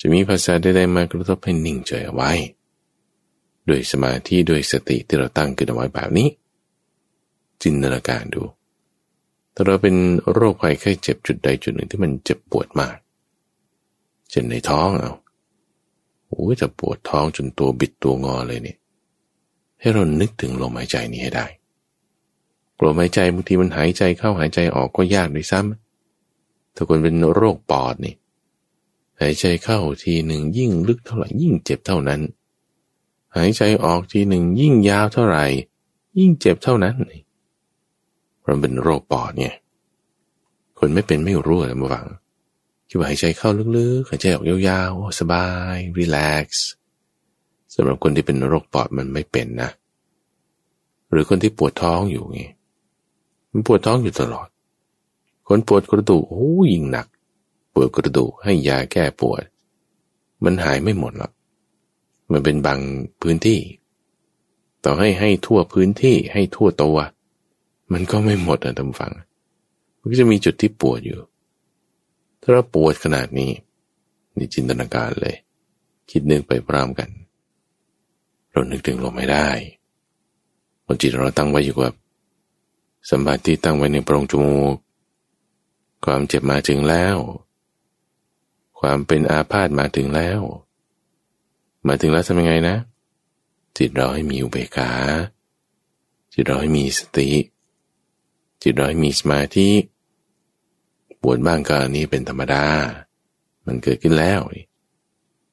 [0.00, 2.30] จะมีภาษาใดๆมากระทบให้นิ่งเฉยไว้
[3.70, 6.28] ด้วยสมาธิด้วยสติที่เราตั้งขึ้นเอาไว้แบบนี้
[7.62, 8.42] จินตนาการดู
[9.54, 9.96] ถ้าเราเป็น
[10.32, 12.96] โรคภัยไข้เจ็บจุดใดจุดหนึ่งที่มันเจ็บปวดมาก
[14.30, 15.12] เช่นในท้องเอา
[16.28, 18.78] โอ้ยจะปวดท้องจนตัวบิดตัวงอเลยเนี่ย
[19.80, 21.46] ให้เรานึกถึงลมหายใจนี้ให้ได้
[22.84, 28.14] ลมหายใจบางทีมันหายใจเข้าหายใจออกก็ยากด้วยซ้ำถ้าคนเป็นโรคปอดนี่
[29.20, 32.20] หายใจเข้าทีหนึ่งยิ่งลึกเท่าไหร่ยิ่งเจ็บเท่านั้น
[33.36, 35.44] หายใจออกทีหนึ่งยิ่งยาวเท่าไหร่
[36.18, 36.94] ยิ่งเจ็บเท่านั้น
[38.44, 39.54] มันเป็นโรคปอดเนี่ย
[40.78, 42.06] คนไม่เป็นไม่รู้เลยมาฟัง
[42.88, 46.68] คิดว่าหายใจเข้าลึกๆหายใจออกยาวๆสบายรีแลกซ์
[47.74, 49.70] สำหรับคนที่เป็นโรคปอดมันไม่เป็นนะ
[51.10, 52.40] หรือคนที่ปวดท้องอยู่ไง
[53.50, 54.48] มันปวดท้องอยู่ตลอด
[55.48, 57.06] คนปวดกระดูกโอ้ยิ่งหนัก
[57.74, 59.42] ปวดกระดูกให้ยาแก้ปวด
[60.44, 61.32] มันหายไม่หมดหรอก
[62.32, 62.80] มันเป็นบาง
[63.22, 63.60] พื้นที่
[64.84, 66.98] ต่อให้ให้ทั่วพื้นที่ให้ทั่วตัว
[67.92, 69.12] มันก็ไม่หมดนะท่านฟัง
[69.98, 71.20] มันก็จะมีจุดที่ปวดอยู่
[72.40, 73.52] ถ้าเราปวดขนาดนี้
[74.36, 75.36] นี่จินตนาการเลย
[76.10, 77.08] คิดนึกไปพร้อมกัน
[78.50, 79.48] เรานึกถึงลมไม่ได้
[80.84, 81.94] พอจิตเราตั้งไว้อยู่กับ
[83.10, 84.76] สัมผัสที่ตั้งไว้ในโพรงจมูก
[86.04, 87.16] ความเจ็บมาถึงแล้ว
[88.80, 90.40] ความเป็นอาพาธมาถึงแล้ว
[91.86, 92.76] มาถึงแล้วทำยังไงนะ
[93.76, 94.90] จิตเราให้มีอุเบกขา
[96.32, 97.30] จิตเราให้มีสติ
[98.62, 99.70] จิตเราให้มีสมาธิ
[101.22, 102.64] ปวดบ้างก็นี่เป็นธรรมดา
[103.66, 104.40] มันเกิดขึ้นแล้ว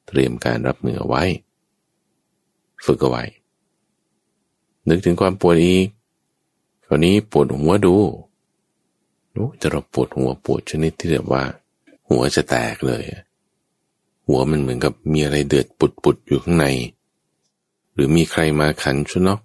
[0.06, 1.24] เตรียมการรับมือไว้
[2.84, 3.24] ฝึกเอาไว้
[4.88, 5.86] นึกถึงความปวดอีก
[6.86, 7.96] คราวนี้ปวดหัวดู
[9.36, 11.42] รู้จะเราปวดหัวปวดชนิดที่แบบว่า
[12.08, 13.02] หัวจะแตกเลย
[14.28, 16.66] หัวมันเหมือนกับมีอะไรเดือดปุดปุดอยู่ข้างใน
[17.92, 19.40] หรือมีใครมาขันชุนอก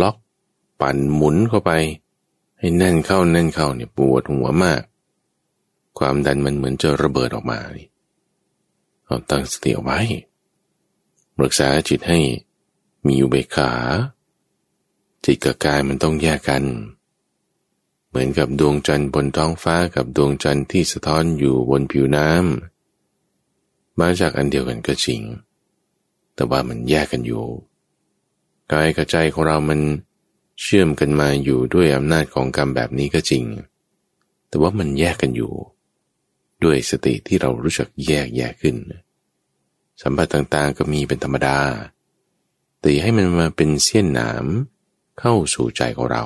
[0.00, 0.16] ล็อก
[0.80, 1.72] ปั่นหมุนเข้าไป
[2.58, 4.82] ให้แน่นเข้าแน่นเข้าเนี่ยปวดหัวมาก
[5.98, 7.60] ความดันมันเหมือนจะระเบิดออกมา
[9.04, 10.00] เอาตั้งสติเอาไว้
[11.40, 12.18] รักษาจิตให้
[13.06, 13.70] มีอุเบกขา
[15.24, 16.64] จิตกับกายมันต้องแยกกัน
[18.08, 22.75] เหมือนกับดวงจันทร์บนท้องฟ้ากับดวงจันทร์ที่สะท้อนอยู่บนผิวน้ำ
[24.00, 25.20] มาจากอันเดียวกันก็จริง
[26.34, 27.44] แต่ว่ามันแยกกันอยู่
[28.72, 29.80] กายกับใจของเรามัน
[30.60, 33.44] เชื่อมกันมาอยู่ด้วยอำนาจของกรรมแบบนี้ก็จริง
[34.48, 35.52] แต่ว่ามันแยกกันอยู่
[36.64, 38.76] ด้วยสติที่เรารู้จักแยกแยกขึ้น
[40.02, 41.58] สัมผัสต่างๆก็มีเป็นธรรมดา
[42.80, 44.44] แต่ให้มันมาเป็นเสี้ยนหนาม
[45.20, 46.24] เข้าสู่ใจของเรา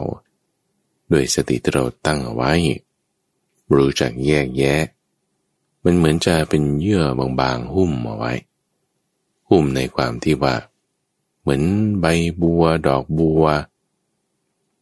[1.13, 2.53] ด้วยสติที่เราตั้งเอาไว้
[3.77, 4.81] รู้จักแยกแยะ
[5.85, 7.03] มันเหมือนจะเป็นเยื่อ
[7.40, 8.33] บางๆหุ้มเอาไว้
[9.49, 10.55] หุ้มในความที่ว่า
[11.40, 11.62] เหมือน
[12.01, 12.07] ใบ
[12.43, 13.45] บัวดอกบัว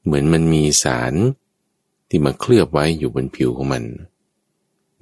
[0.04, 1.14] เหมือนมันมีสาร
[2.08, 3.84] ที่มาเคลือบไว้อยู่บนผิวของมัน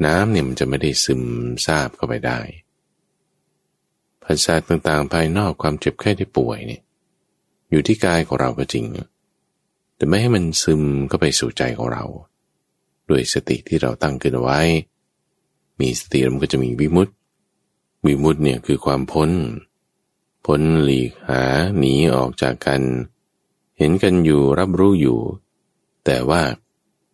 [0.04, 1.22] น้ำเนี่ยมันจะไม่ได้ซึม
[1.64, 2.38] ซาบเข้าไปได้
[4.24, 6.82] ภาษาต่างๆ ภายนอกความเจ็บแค่ได้ป่วยเนี่ย
[7.70, 8.84] อยู่ที่กายของเราก็จริง
[9.96, 12.04] แต่ไม่ให้มันซึมเข้าไปสู่ใจของเรา
[13.08, 14.60] ด้วยสติที่เราตั้งขึ้นไว้
[15.80, 17.12] มีสติมันก็จะมีวิมุตติ
[18.06, 19.30] วิมุตติเนี่ยคือความพ้น
[20.46, 21.42] พ้นหลีกหา
[21.78, 22.82] หนีออกจากกัน
[23.78, 25.18] เห็นกันอยู่รับรู้อยู่
[26.04, 26.42] แต่ว่า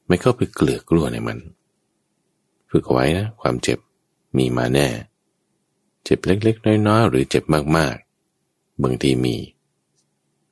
[0.08, 1.38] ไม่เข้าไปเกลือกลัวในมัน
[2.70, 3.78] ฝึกเอาไว้นะ ความเจ็บ
[4.36, 4.88] มีมาแน่
[6.04, 7.44] เจ็บเล็กๆ น้อยๆ หรือเจ็บ
[7.76, 9.36] มากๆ บางทีมี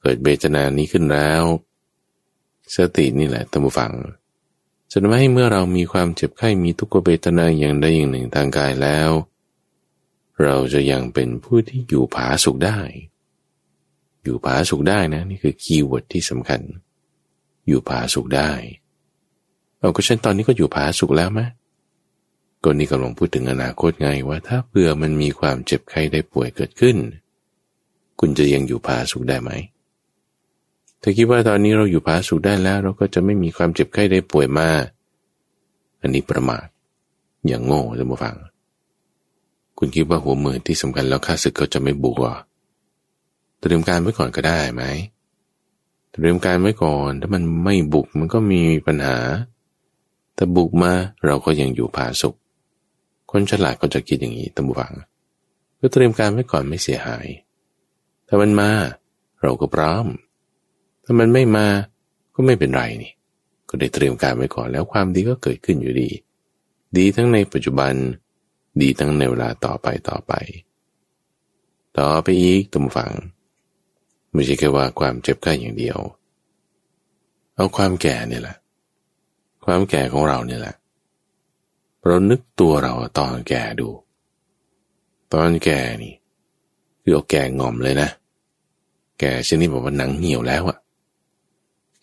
[0.00, 1.42] เกิดเวทนานี้ขึ้นแล้ว
[2.74, 3.92] สตินี่แหละท่านผู้ฟัง
[4.90, 9.10] จะทำให้เมื่อเรามีความเจ็บไข้มีทุกขเวทนาอย่างใดอย่างหนึ่งทางกายแล้ว
[10.42, 12.78] เราจะยังเป็นผู้ที่อยู่ผาสุกได้
[14.22, 16.60] อยู่ผาสุกได้นะ นี่คือคีย์เวิร์ดที่สำคัญ
[17.66, 18.50] อยู่ผาสุขได้
[19.78, 21.40] เอาก็เช่นตอนนี้ก็อยู่ผาสุขแล้วไหม
[22.64, 26.96] ก็นี่กำลังพูดถึงอนาคตไงว่า ถ้าเผื่อมันมีความเจ็บไข้ได้ป่วยเกิดขึ้น
[28.20, 29.50] คุณจะยังอยู่ผาสุขได้ไหม
[31.02, 34.68] ถ้าคิดว่าตอนนี้เราอยู่ผาสุขได้แล้ว เราก็จะไม่มีความเจ็บไข้ได้ป่วยมา
[36.00, 36.66] อันนี้ประมาท
[37.46, 38.36] อย่างโง่จะมาฟัง
[39.78, 42.36] คุณคิดว่าหัวมือที่สำคัญแล้วค่าศึกเขาจะไม่บุกหรอ
[43.60, 44.84] เตรียมการไว้ก่อนก็ได้ไหม
[46.12, 49.18] เตรียมการไว้ก่อน ถ้ามันไม่บุกมันก็มีปัญหา
[50.34, 50.92] แต่บุกมา
[51.26, 52.36] เราก็ยังอยู่ผาสุข
[53.30, 54.92] คนฉลาดก็จะคิดอย่างนี้ตั้งบุฟัง
[55.80, 57.26] ก็เตรียมการไว้ก่อนไม่เสียหาย
[58.28, 58.70] ถ้ามันมา
[59.42, 60.06] เราก็พร้อม
[61.10, 61.66] ถ้ามันไม่มา
[62.34, 63.12] ก็ไม่เป็นไรนี่
[63.68, 66.10] ก็ได้เตรียมการไว้ก่อนแล้วความดีก็เกิดขึ้นอยู่ดี
[66.96, 67.92] ดีทั้งในปัจจุบัน
[68.82, 70.32] ดีทั้งในเวลาต่อไปต่อไป
[71.98, 73.12] ต่อไปอีกตุ่มฝัง
[74.32, 75.98] ไม่ใช่แค่ว่าความเจ็บไข้อย่างเดียว
[77.54, 78.56] เอาความแก่เนี่ยแหละ
[79.64, 80.76] ความแก่ของเราเนี่ยแหละ
[82.04, 83.88] เรานึกตัวเราตอนแก่ดู
[85.34, 86.14] ตอนแก่นี่
[87.02, 88.08] คือเอาแก่งอมเลยนะ
[89.20, 90.78] แก่ชนิดแบบว่าหนังเหี่ยวแล้วอะ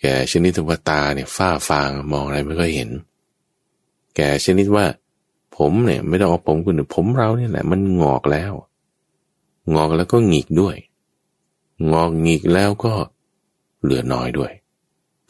[0.01, 2.89] แก่ชนิดว่าตาเนี่ยฝ้าฟางมองอะไรไม่ค่อยเห็น
[4.15, 4.85] แก่ชนิดว่า
[5.57, 8.53] ผมเนี่ย ไม่ต้องเอาผมคุณผมเราเนี่ยแหละมันงอกแล้ว
[9.73, 10.75] งอกแล้วก็หงิกด้วย
[11.91, 12.93] งอกหงิกแล้วก็
[13.81, 14.51] เหลือน้อยด้วย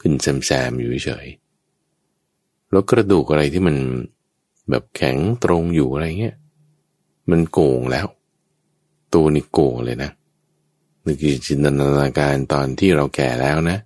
[0.00, 1.26] ขึ้นแซมๆอยู่เฉย
[2.70, 3.76] แล้วกระดูกอะไรที่มัน
[4.70, 6.36] แบบแข็งตรงอยู่อะไรเงี้ย
[7.30, 8.06] มันโก่งแล้ว
[9.14, 10.10] ตัวนี่โก่งเลยนะ
[11.04, 13.78] นี่คือจินตนาการตอนที่เราแก่แล้วนะ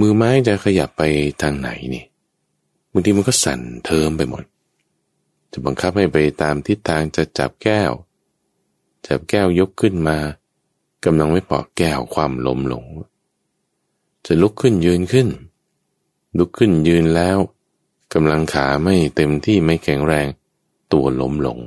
[0.00, 1.02] มือไม้จะขยับไป
[1.42, 2.04] ทางไหนนี่
[2.92, 4.44] บางทีมันก็สั่นเทิมไปหมด
[5.52, 7.92] จะบังคับให้ไปตามทิศทางจะจับแก้ว
[9.06, 10.18] จับแก้วยกขึ้นมา
[11.04, 12.84] กำลังไม่ปอกแก้วความล้มลง
[14.26, 15.28] จะลุกขึ้นยืนขึ้น
[16.38, 17.38] ลุกขึ้นยืนแล้ว
[18.14, 20.28] กำลังขาไม่เต็มที่ไม่แข็งแรง
[20.92, 21.58] ตัวล้มลง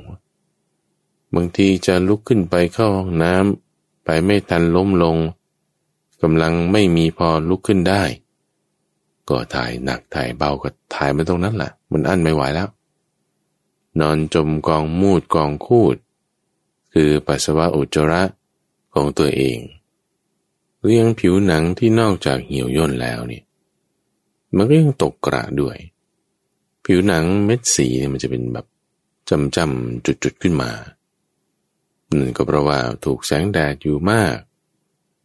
[1.34, 5.16] บางทีจะลุกขึ้นไปเข้าห้องน้ำไปไม่ทันล้มลง
[6.22, 8.02] กำลังไม่มีพอลุกขึ้นได้
[9.32, 12.68] ก็ถ่ายหนักถ่ายเบาก็ถ่ายมาตรงนั้นแหละมันอั้นไม่ไหวแล้ว
[14.00, 15.96] นอนจมกองมูดกองคูด
[16.92, 18.22] คือปัสสาวะอุจจาระ
[18.94, 19.58] ของตัวเอง
[20.82, 23.42] เรียงผิวหนังที่นอกจากเหี่ยวย่นแล้วนี่
[24.56, 25.76] มันก็ยังตกกระด้วย
[26.84, 28.66] ผิวหนังเม็ดสีเนี่ยมันจะเป็นแบบ
[29.28, 30.70] จำจำจุดๆขึ้นมา
[32.18, 34.36] นั่นก็เพราะว่าถูกแสงแดดอยู่มาก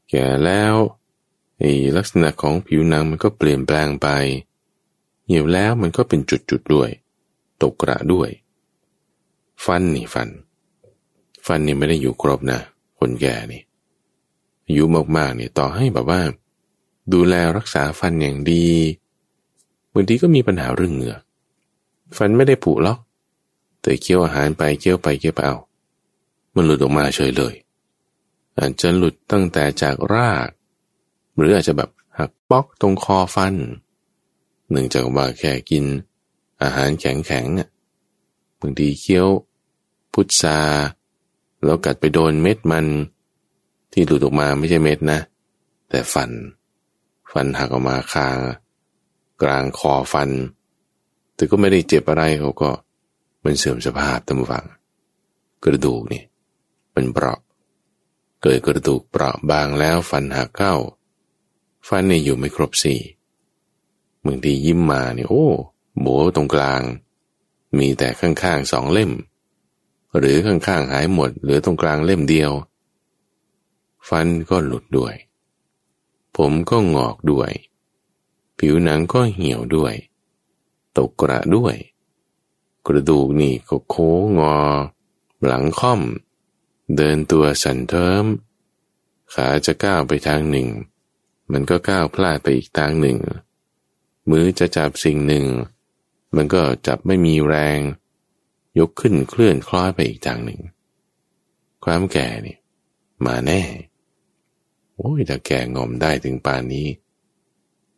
[0.09, 0.73] แก่แล้ว
[1.59, 4.07] ไอ้ลักษณะของผิวหนังมันก็เปลี่ยนแปลงไป
[5.25, 6.89] เหี่ยวแล้วมันก็เป็นจุดๆด้วย
[7.61, 8.29] ตกกระด้วย
[9.65, 10.29] ฟันนี่ฟัน
[11.47, 12.59] ฟันนี่ไม่ได้อยู่ครบนะ
[12.99, 13.61] คนแก่นี่
[14.65, 14.83] อายุ
[15.17, 16.21] มากๆเนี่ยต่อให้แบบว่า
[17.13, 18.67] ดูแลรักษาฟันอย่างดี
[19.93, 21.21] บางทีก็มีปัญหาเรื่องเหงือก
[22.17, 22.99] ฟันไม่ได้ผุหรอก
[23.81, 25.57] แต่เคี้ยวอาหารไปเคี้ยวไปเคี้ยวไปเอา
[26.55, 27.53] มันหลุดออกมาเฉยเลย
[28.57, 30.47] อาจจะหลุดตั้งแต่จากราก
[31.37, 33.55] หรืออาจจะแบบหักป๊อกตรงคอฟัน
[34.71, 35.85] หนึ่งจากว่าแค่กิน
[36.61, 37.69] อาหารแข็งๆอะ
[38.59, 39.27] บางทีเคี้ยว
[40.13, 40.59] พุทรา
[41.63, 42.85] แล้วกัดไปโดนเม็ดมัน
[43.93, 45.19] ที่หลุดออกมาไม่ใช่เม็ดนะ
[45.89, 46.31] แต่ฟัน
[47.31, 48.37] ฟันหักออกมาคาง
[49.41, 50.29] กลางคอฟัน
[51.35, 52.69] แต่ก็ไม่ได้เจ็บอะไรเขาก็
[53.43, 54.65] มันเสื่อมสภาพตามฟัง
[55.63, 56.23] กระดูกนี่
[56.95, 57.39] มันเปราะ
[58.41, 60.75] เกิดกระดูกเปราะบางแล้วฟันหักเข้า
[61.87, 62.99] ฟันเนี่ยอยู่ไม่ครบสี่
[64.25, 65.47] บางทียิ้มมาเนี่ยโอ้
[65.99, 66.81] โบตรงกลาง
[67.77, 69.11] มีแต่ข้างๆสองเล่ม
[70.17, 72.51] หรือข้างๆหายหมดเหลือตรงกลางเล่มเดียว
[74.07, 75.15] ฟันก็หลุดด้วย
[76.37, 77.51] ผมก็งอกด้วย
[78.57, 79.93] ผิวหนังก็เหี่ยวด้วย
[80.97, 81.75] ตกกระด้วย
[82.87, 84.57] กระดูกนี่ก็โค้งงอ
[85.45, 86.01] หลังค่อม
[86.95, 88.25] เดินตัวสั่นเทิม
[89.33, 90.67] ขาจะก้าวไปทางหนึ่ง
[91.51, 93.17] มันก็ก้าวพลาดไปอีกทางหนึ่ง
[94.29, 95.45] มือจะจับสิ่งหนึ่ง
[96.35, 97.79] มันก็จับไม่มีแรง
[98.79, 100.61] ยกขึ้นเคลื่อนคล้อยไปอีกทางหนึ่ง
[101.85, 102.57] ความแก่นี่
[103.25, 103.61] มาแน่
[104.95, 106.87] โอ้ยถ้าแก่งอมได้ถึงป่านนี้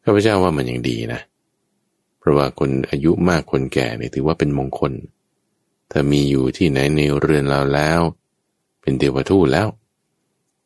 [0.04, 1.22] ข้าพเจ้าว่ามันยังดีนะ
[2.20, 4.94] เพราะว่าคนอายุมากคนแก่เนี่ยถือว่าเป็นมงคล
[5.92, 8.02] ถ้ามีอยู่ที่ไหนในเรือนเราแล้ว
[8.82, 9.68] เป็นเทวทูตแล้ว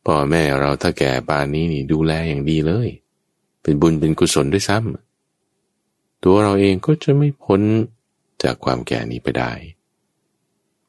[0.05, 2.89] พ่อแม่เราถ้าแก่ปานนี้นี่ดูแลอย่างดีเลย
[3.61, 7.61] เป็นบุญเป็นกุศลด้วยซ้ำตัวเราเองก็จะไม่พ้น
[8.43, 9.51] จากความแก่นี้ไปได้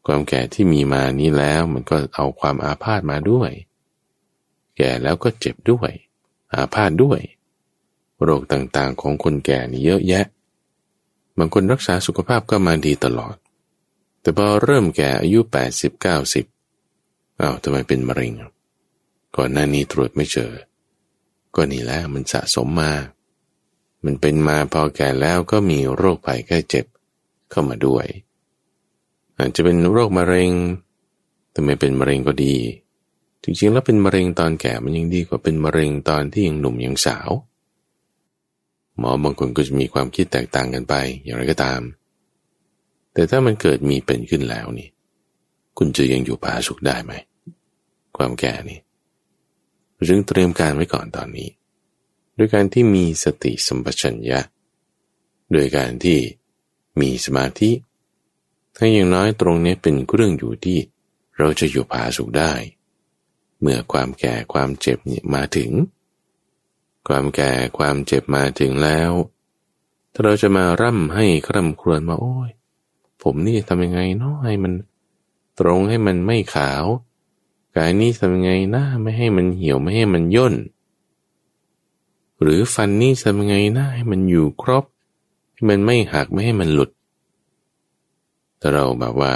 [0.07, 3.51] ความแก่ที่มีมานี้แล้วมันก็เอาความอาพาธมาด้วย
[4.77, 5.91] แก่แล้วก็เจ็บด้วย
[6.55, 7.21] อาพาธด้วย
[8.23, 10.27] โรคต่างๆของคนแก่นี่เยอะแยะ
[11.39, 13.37] บางคนรักษาสุขภาพก็มาดีตลอด
[14.21, 15.41] แต่พอเริ่มแก่อายุ
[15.75, 18.33] 80 90อ้าวทำไมเป็นมะเร็ง
[19.37, 20.53] ก่อนหน้านี้ตรวจไม่เจอ
[21.55, 22.93] ก็นี่แหละมันสะสมมา
[24.05, 26.87] มันเป็นมาพอแก่แล้วก็มีโรคภัยแค่เจ็บ
[27.51, 28.07] เข้ามาด้วย
[29.39, 30.53] อาจจะเป็นโรคมะเร็ง
[31.51, 32.57] แต่ไม่เป็นมะเร็งก็ดี
[33.43, 37.31] จริงๆแล้วเป็นมะเร็งตอนแก่มันยังดีกว่าเป็นมะเร็งตอนที่ยังหนุ่มยังสาว
[38.99, 41.81] หมอบางคนก็จะมีความคิดแตกต่างกันไปอย่างไรก็ตาม
[43.13, 44.89] แต่ถ้ามันเกิดมีเป็นขึ้นแล้วนี่
[45.79, 47.13] คุณจะยังอยู่ผาสุขได้ไหม
[48.17, 48.79] ความแก่นี่
[50.09, 51.49] จึงเตรียมการไว้ก่อนตอนนี้
[52.35, 54.41] โดยการที่มีสติสัมปชัญญะ
[55.53, 56.19] โดยการที่
[57.01, 57.71] มีสมาธิ
[58.77, 60.79] ถ้าอย่างน้อยตรงนี้เป็นเรื่องอยู่ที่
[61.39, 62.53] เราจะอยู่ผาสุขได้
[63.61, 64.99] เมื่อความแก่ความเจ็บ
[65.35, 65.71] มาถึง
[67.09, 69.13] ความแก่ความเจ็บมาถึงแล้ว
[70.13, 72.51] ถ้าเราจะมาร่ำให้คร่ำครวญมาโอ้ย
[73.23, 74.73] ผมนี่ทำยังไงเนาะให้มัน
[75.61, 76.85] ตรงให้มันไม่ขาว
[77.77, 80.55] กายนี้ทำยังไงนะไม่ให้มันเหี่ยวไม่ให้มันย่น
[82.43, 84.85] หรือฟันนี่ทำยังไงนะให้มันอยู่ครบ
[85.53, 86.91] ให้มันไม่หักไม่ให้มันหลุด
[88.61, 89.33] ถ้าเราแบบว่า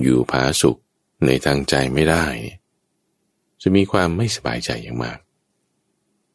[0.00, 0.78] อยู่ผาสุข
[1.26, 2.24] ในทางใจไม่ได้
[3.62, 5.18] จะมีความไม่สบายใจอย่างมาก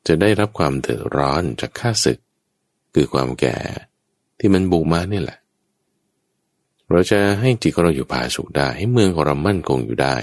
[0.07, 2.19] จะได้รับความเดือดร้อนจากข้าศึก
[2.93, 3.57] คือความแก่
[4.39, 5.39] ที่มันบุกมาเนี่ยแหละ
[6.89, 10.15] เราจะให้จิตของเราอยู่ผาสุขได้ ให้เมืองของเรามั่นคงอยู่ได้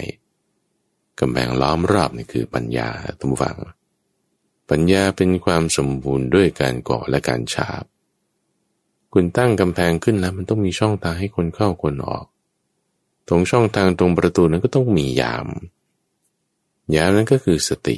[1.21, 2.89] กำแพงล้อมรอบนี่คือปัญญา
[3.19, 3.59] ทุกฝัง
[4.71, 7.85] ปัญญาเป็นความสมบูรณ์ด้วยการก่อและการฉาบ
[9.13, 12.27] คุณตั้งกำแพงขึ้นแล้วมันต้องมีช่องทางให้คนเข้าคนออก
[13.29, 15.49] ตรงช่องทางตรงประตูนั้นก็ต้องมียาม
[16.95, 17.97] ยามนั้นก็คือสติ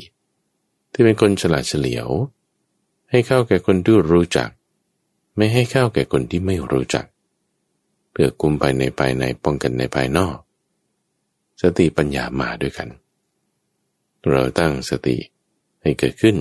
[0.92, 2.08] ที่เป็นคนฉลาดเฉลียว
[3.10, 4.48] ให้เข้าแก่คนที่รู้จัก
[5.36, 7.06] ไม่ให้เข้าแก่คนที่ไม่รู้จัก
[8.12, 10.36] เพื่อกุมภายในภายในป้องกันในภายนอก
[11.62, 12.88] สติปัญญามาด้วยกัน
[14.30, 15.16] เราตั้งสติ
[15.82, 16.36] ให้เกิดขึ้น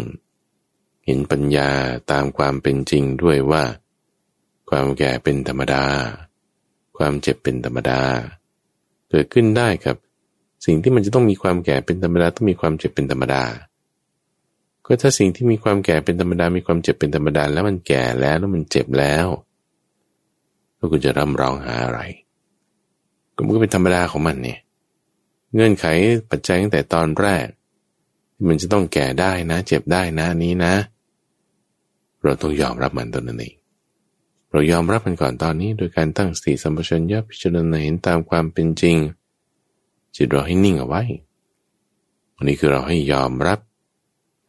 [1.06, 1.70] เห็นปัญญา
[2.12, 3.64] ตามความเป็นจริงด้วยว่า
[4.70, 5.84] ความแก่เป็นธรรมดา
[6.98, 8.02] ความเจ็บเป็นธรรมดา
[9.10, 9.96] เกิดขึ้นได้กับ
[10.66, 13.44] สิ่งที่มันจะต้องมีความแก่เป็นธรรมดาต้องมีความเจ็บเป็นธรรมดา
[14.86, 19.28] ก็ถ้าสิ่งที่มีความแก่เป็นธรรมดา มีความเจ็บเป็นธรรมดา แล้วมันแก่แล้วแล้วมันเจ็บแล้ว
[20.76, 22.00] แล้วคุณจะร่ำร้องหาอะไร
[23.36, 24.60] ก็มันก็เป็นธรรมดาของมันเนี่ย
[25.54, 25.86] เงื่อนไข
[26.30, 27.46] ปัจจัยตั้งแต่ตอนแรก
[28.48, 30.74] มันจะต้องแก่ได้นะ เจ็บได้นะนี้นะ
[32.24, 33.56] เราต้องยอมรับมันตนนั้นเอง
[34.52, 38.98] เรายอมรับมันก่อนตอนนี้ โดยการตั้งสติสัมปชัญญะพิจารณาเห็นตามความเป็นจริง
[40.16, 41.04] จิตเราให้นิ่งเอาไว้
[42.36, 43.60] อันนี้คือเราให้ยอมรับ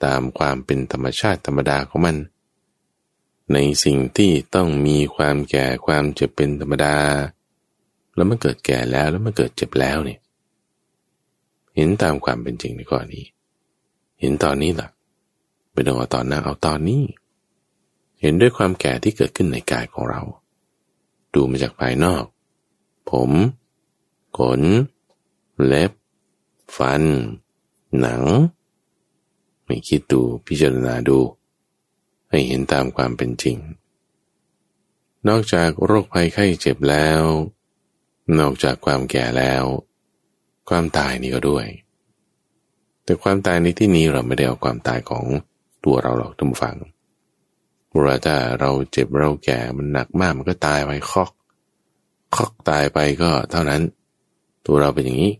[0.05, 2.17] ตามความเป็นธรรมชาติธรรมดาของมัน
[3.53, 6.97] ในสิ่งที่ต้องมีความแก่ความเจ็บเป็นธรรมดา
[8.15, 10.21] แล้วมันเกิดแก่แล้วแล้วมันเกิดเจ็บแล้วเนี่ย
[11.77, 13.25] เห็นตามความเป็นจริงในข้อนี้
[14.21, 14.89] เห็นตอนนี้ล่ะ
[15.73, 17.03] ไม่ต้องเอาตอนหน้าเอาตอนนี้
[18.21, 20.23] เห็นด้วยความแก่ที่เกิดขึ้นในกายของเรา
[21.35, 22.25] ดูมาจากภายนอก
[23.11, 23.31] ผม
[24.39, 24.63] ขน
[25.65, 25.93] เล็บ
[26.77, 27.03] ฟัน
[28.01, 28.23] หนัง
[29.65, 31.19] ไม่คิดดูพิจารณาดู
[32.31, 33.59] ให้เห็นตามความเป็นจริง
[35.29, 37.23] นอกจากโรคภัยไข้เจ็บแล้ว
[38.39, 39.65] นอกจากความแก่แล้ว
[40.69, 41.67] ความตายนี่ก็ด้วย
[43.07, 45.25] แต่ความตายในที่นี้เราไม่ได้เอาความตายของ
[45.85, 46.77] ตัวเราหรอกทุกฝัง
[47.91, 51.31] เวลาถ้าเราเจ็บเราแก่มันหนักมากมันก็ตายไปคอก
[52.37, 53.83] คอกตายไปก็เท่านั้น
[54.67, 55.35] ตัวเราเป็นอย่างนี้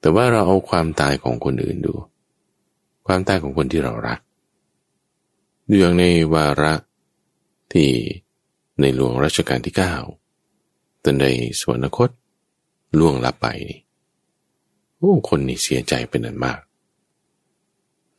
[0.00, 1.94] แต่ว่าเราเอาความตายของคนอื่นดู
[3.06, 4.20] ความตายของคนที่เรารัก
[5.68, 6.74] ดูอย่างในวาระ
[7.72, 7.90] ที่
[8.80, 9.94] ในหลวงรัชกาลที่เก้า
[11.04, 11.26] ตอนใด
[11.60, 12.10] สวรรคต
[12.98, 13.83] ล่วงลับไปนี่
[15.04, 16.60] โอ้คนนี่เสียใจเป็นอันมาก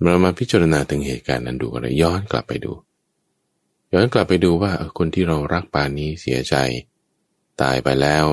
[0.01, 2.71] เรามาพิจารณาถึงเหตุการณ์นั้นดูกันเลยย้อนกลับไปดู
[3.93, 6.55] ย้อนกลับไปดูว่าคนที่เรารักปานนี้เสียใจ
[7.61, 8.25] ตายไปแล้ว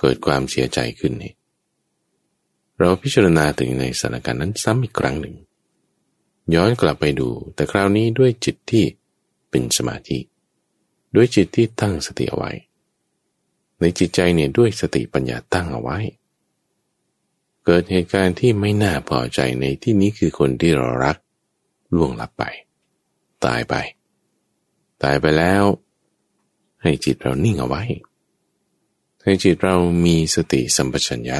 [0.00, 1.32] เกิดความเสียใจขึ้นนี่
[2.78, 5.36] เราพิจารณาถึงในสถานการณ์นั้นซ้ำอีกครั้งหนึ่ง
[6.54, 8.84] ย้อนกลับไปดู แต่คราวนี้ด้วยจิตที่
[9.50, 10.18] เป็นสมาธิ
[11.14, 12.52] ด้วยจิตที่ตั้งสติเอาไว้
[13.80, 15.98] ในจิตใจเนี่ยด้วยสติปัญญาตั้งเอาไว้
[17.64, 21.16] เกิดเหตุการณ์ที่ไม่น่าพอใจในที่นี้คือคนที่เรารัก
[21.94, 22.44] ล่วงลับไป
[23.44, 23.74] ตายไป
[25.02, 25.64] ตายไปแล้ว
[26.82, 27.82] ให้จิตเรานิ่งเอาไว้
[29.22, 31.38] ให้จิตเรามีสติสัมปชัญญะ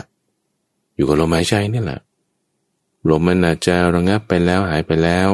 [0.95, 2.01] อยู่กับลมหายใจนี่แหละ
[3.11, 5.29] ลมมันอาจจะระงับไปแล้วหายไปแล้ว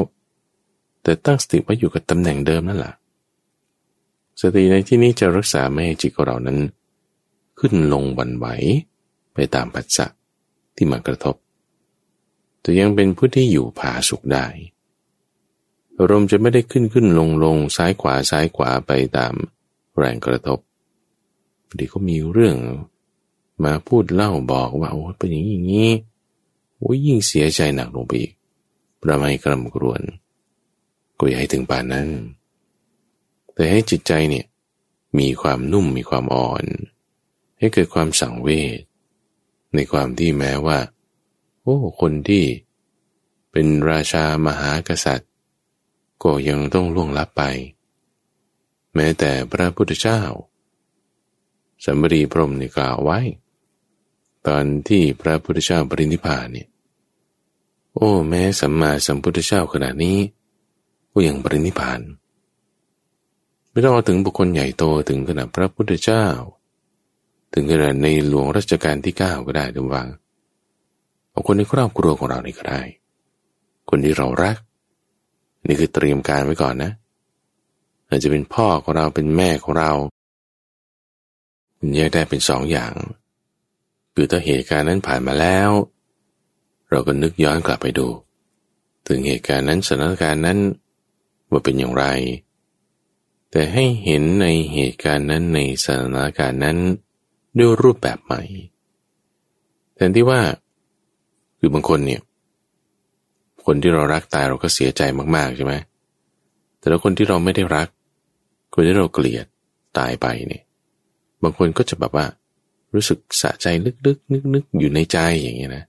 [1.02, 2.94] แต่ตั้งสติไว้อยู่กับตำแหน่งเดิมนั่นแหละ
[4.40, 6.58] สติในที่นี้จะรักษาไม่ให้จิตของเรานั้น
[7.58, 8.46] ขึ้นลงวันไหว
[9.34, 10.17] ไปตามปัจจัย
[10.78, 11.36] ที่มากระทบ
[12.60, 14.46] แต่ยังเป็นผู้ที่อยู่ผาสุขได้
[15.98, 19.34] อารมณ์จะไม่ได้ขึ้นขึ้นลงลงซ้ายขวาซ้ายขวาไปตาม
[19.96, 20.58] แรงกระทบ
[21.68, 22.56] พอดีก็มีเรื่อง
[23.64, 25.90] มาพูดเล่าบอกว่าโอ้เป็นอย่างนี้อย่างนี้
[26.76, 28.32] โอ้ยิ่งเสียใจหนักลงไปอีก
[29.00, 30.02] ประไม่กรำกรวน
[31.18, 32.08] ก็อย่าให้ถึงป่านนั้น
[33.54, 34.46] แต่ให้จิตใจเนี่ย
[35.18, 36.64] มีความนุ่มมีความอ่อน
[37.58, 38.78] ให้เกิดความสังเวช
[39.74, 40.78] ในความที่แม้ว่า
[41.62, 42.44] โอ้ คนที่
[43.52, 45.30] เป็นราชามหากษัตริย์
[46.22, 47.42] ก็ยังต้องล่วงลับไป
[48.94, 50.22] แม้แต่พระพุทธเจ้า
[51.84, 53.20] สัมบรีพรมนี่กล่าวไว้
[54.46, 56.68] ตอนที่พระพุทธเจ้าปรินิพพานเนี่ย
[57.94, 60.18] โอ้ แม้สัมมาสัมพุทธเจ้าขนาดนี้
[61.12, 62.00] ก็ยังปรินิพพาน
[63.70, 66.24] ไม่ต้องเอาถึงบุคคลใหญ่โตถึงขนาดพระพุทธเจ้า
[67.52, 70.08] ถึงขนาดในหลวงรัชกาลที่เก้าก็ได้ดูวัง
[71.30, 72.80] เอาคนในครอบครัวของเรานี่ก็ได้
[73.88, 74.56] คนที่เรารัก
[75.66, 76.92] นี่คือเตรียมการไว้ก่อนนะ
[78.08, 79.92] อาจจะเป็นพ่อของเราเป็นแม่ของเรา
[81.94, 82.92] แยกได้เป็นสองอย่าง
[84.14, 85.70] คือถ้าเหตุการณ์นั้นผ่านมาแล้ว
[86.90, 88.08] เราก็นึกย้อนกลับไปดู
[89.06, 90.58] ถึงเหตุการณ์นั้นสถานการณ์นั้น
[91.50, 92.04] ว่าเป็นอย่างไร
[93.50, 96.78] แต่ให้เห็นในเหตุการณ์นั้นในสถานการณ์นั้น
[97.56, 98.42] ด้วยรูปแบบใหม่
[99.94, 100.40] แทนที่ว่า
[101.58, 102.20] คือบางคนเนี่ย
[103.64, 105.02] คนที่เรารักตายเราก็เสียใจ
[105.36, 105.74] มากๆใช่ไหม
[106.78, 107.88] แต่แล้วคนที่เราไม่ได้รัก
[108.74, 109.46] คนที่เราเกลียด
[109.98, 110.62] ตายไปเนี่ย
[111.42, 112.26] บางคนก็จะแบบว่า
[112.94, 113.66] รู้สึกสะใจ
[114.06, 115.84] ลึกๆนึกๆอยู่ในใจอย่างเงี้ยนะ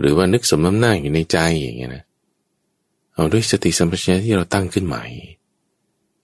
[0.00, 2.02] หรือว่านึกสมน้ำหน้าอยู่ในใจอย่างเงี้ยนะ
[3.14, 5.04] เอาด้วยสติสัมปชัญญะที่เราตั้งขึ้นใหม่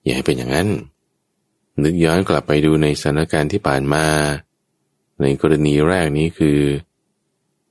[0.03, 0.67] อย่าให้เป็นอย่างนั้น
[1.81, 4.05] นึกย้อนกลับไปดูในสถานการณ์ที่ผ่านมา
[5.21, 6.59] ในกรณีแรกนี้คือ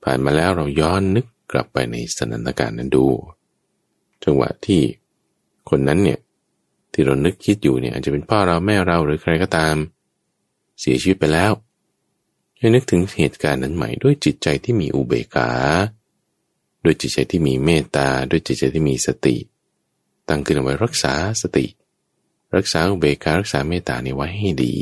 [0.03, 3.05] ผ่านมาแล้วเราย้อนนึกกลับไปในสถานการณ์นั้นดู
[4.23, 4.81] จังหวะที่
[5.69, 6.19] คนนั้นเนี่ย
[6.93, 9.75] ที่เรานึกคิดอยู่เนี่ยอาจจะเป็นพ่อเราแม่เราหรือใครก็ตาม
[10.79, 11.51] เสียชีวิตไปแล้ว
[12.57, 15.49] ให้นึกถึงเหตุการณ์นั้นใหม่ด้วยจิตใจที่มีอุเบกขา
[16.83, 19.35] ด้วยจิตใจที่มีเมตตาด้วยจิตใจที่มีสติ
[20.29, 21.65] ตั้งขึ้นไว้รักษาสติ
[22.55, 24.75] รักษาอุเบกขารักษาเมตตานี่ไว้ให้ดี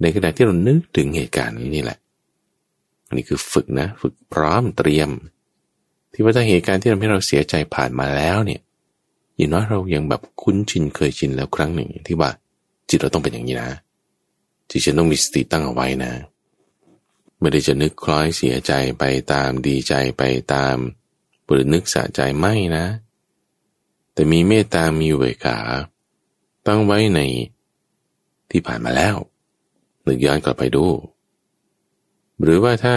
[0.00, 1.98] ในขณะที่เรานึกถึงเหตุการณ์นี้นี่แหละ
[3.06, 5.10] อันนี้คือฝึกนะ ฝึกพร้อมเตรียม
[6.12, 8.60] ที่ว่าถ้าเหตุการณ์ที่ทำให้เราเสียใจผ่านมาแล้วเนี่ย
[9.36, 12.30] อย่างน้อยเรายังแบบคุ้นชินเคยชินแล้วครั้งหนึ่งที่ว่า
[12.88, 13.70] จิตเราต้องเป็นอย่างนี้นะ
[14.70, 16.12] จิตฉันต้องมีสติตั้งเอาไว้นะ
[17.40, 20.22] ไม่ได้จะนึกคล้อยเสียใจไปตามดีใจไป
[20.54, 20.76] ตาม
[21.46, 22.86] หรือนึกสะใจไม่นะ
[24.12, 25.58] แต่มีเมตตามีเวขา
[26.68, 27.20] ตั้งไว้ใน
[28.50, 29.16] ที่ผ่านมาแล้ว
[30.06, 30.86] นึกย้อนกลับไปดู
[32.42, 32.94] หรือว่าถ้า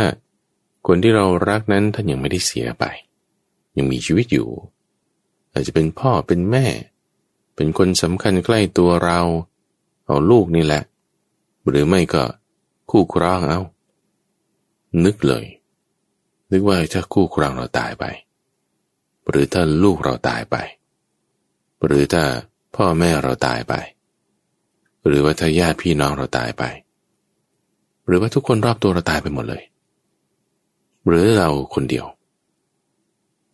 [0.88, 2.86] คนที่เรารักนั้นท่านยังไม่ได้เสียไป
[3.78, 4.50] ยังมีชีวิตอยู่
[5.54, 6.66] อาจจะเป็นพ่อเป็นแม่
[7.56, 9.20] เป็นคนสำคัญใกล้ตัวเรา
[10.06, 10.84] เอาลูกนี่แหละ
[11.68, 12.24] หรือไม่ก็
[12.92, 13.60] คู่ครองเอา
[15.06, 15.46] นึกเลย
[16.52, 18.06] นึกว่าถ้าคู่ครองเราตายไป
[19.30, 20.56] หรือถ้าลูกเราตายไป
[21.86, 22.24] หรือถ้า
[22.84, 23.74] พ่อแม่เราตายไป
[25.06, 26.64] หรือว่าถ้าญาติพี่น้องเราตายไป
[28.06, 29.64] หรือว่าทุกคนรอบตัวเราตายไปหมดเลย
[31.08, 32.06] หรือเราคนเดียว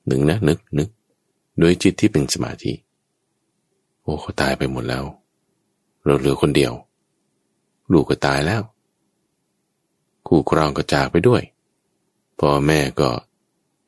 [0.08, 0.90] หนึ่งนะนึกนึก
[1.60, 2.74] โดยจิตที่เป็นสมาธิ
[4.02, 5.04] โอ้เขาตายไปหมดแล้ว
[6.06, 6.74] เราเหลือคนเดียว
[7.92, 8.62] ลูกก็ตายแล้ว
[10.28, 11.42] คู่ครองก็จากไปด้วย
[12.40, 13.10] พ่อแม่ก็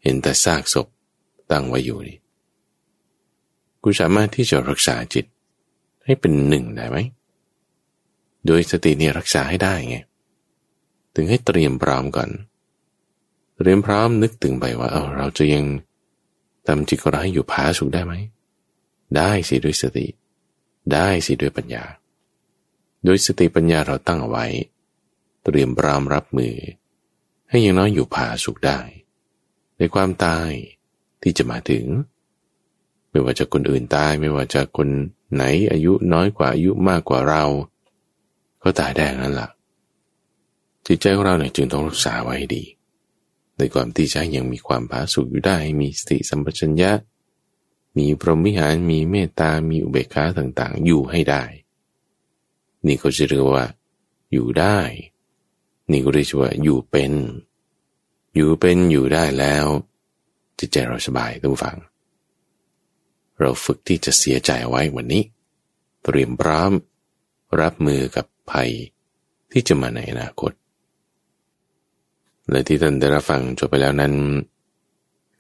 [0.04, 0.88] เห็นแต่ซากศพ
[1.52, 2.20] ตั้งไว้อยู่นี่
[3.84, 5.26] กูสามารถที่จะรักษาจิต
[6.06, 6.98] ให้เป็นหนึ่งได้ไหม
[8.46, 9.98] โดยสติเนี่ยรักษาให้ได้ไง
[11.16, 12.30] ถึงให้เตรียมพร้อมก่อน
[13.58, 15.66] เตรียมพร้อมนึกถึงไปว่าเออเราจะยัง
[16.68, 18.14] ทำจิตของเราให้อยู่ผาสุขได้ไหม
[19.18, 20.08] ได้สิด้วยสติ
[20.94, 21.84] ได้สิด้วยปัญญา
[23.06, 24.46] โดยสติปัญญาเราตั้งเอาไว้
[25.44, 26.56] เตรียมพร้อมรับมือ
[27.50, 28.80] ให้ยังน้อยอยู่ผาสุขได้
[29.78, 30.50] ในความตาย
[31.22, 31.86] ที่จะมาถึง
[33.12, 34.90] ไม่ว่าจะคนอื่นตายไม่ว่าจะคน
[35.34, 37.44] ไหนอายุน้อยกว่าอายุมากกว่าเรา
[38.64, 39.50] ก็ตายได้นั่นละ่ะ
[40.86, 42.64] จิตใจของเราเนี่ยจึงต้องรักษาไว้ดี
[43.58, 46.92] ในความที่ใช้ยังมีความผาสุกอยู่ได้มีสติสัมปชัญญะ
[47.98, 51.44] มีพรหมิหารมีเมตตา มีอุเบกขาต่างๆ อยู่ให้ได้
[52.86, 53.66] นี่ก็จะเรียกว่า
[54.32, 54.80] อยู่ได้
[55.92, 57.14] นี่ก็เรียกว่าอยู่เป็น
[58.36, 59.66] อยู่เป็นอยู่ได้แล้ว
[60.60, 61.78] จิตใจเราสบายต้องฟัง
[63.40, 65.24] เราฝึกที่จะเสียใจไว้วันนี้
[66.04, 66.72] เตรียมพร้อม
[67.62, 68.70] รับมือกับภัย
[69.52, 70.52] ที่จะมาในอนาคต
[72.50, 74.14] และที่ท่านได้รับฟังจบไปแล้วนั้น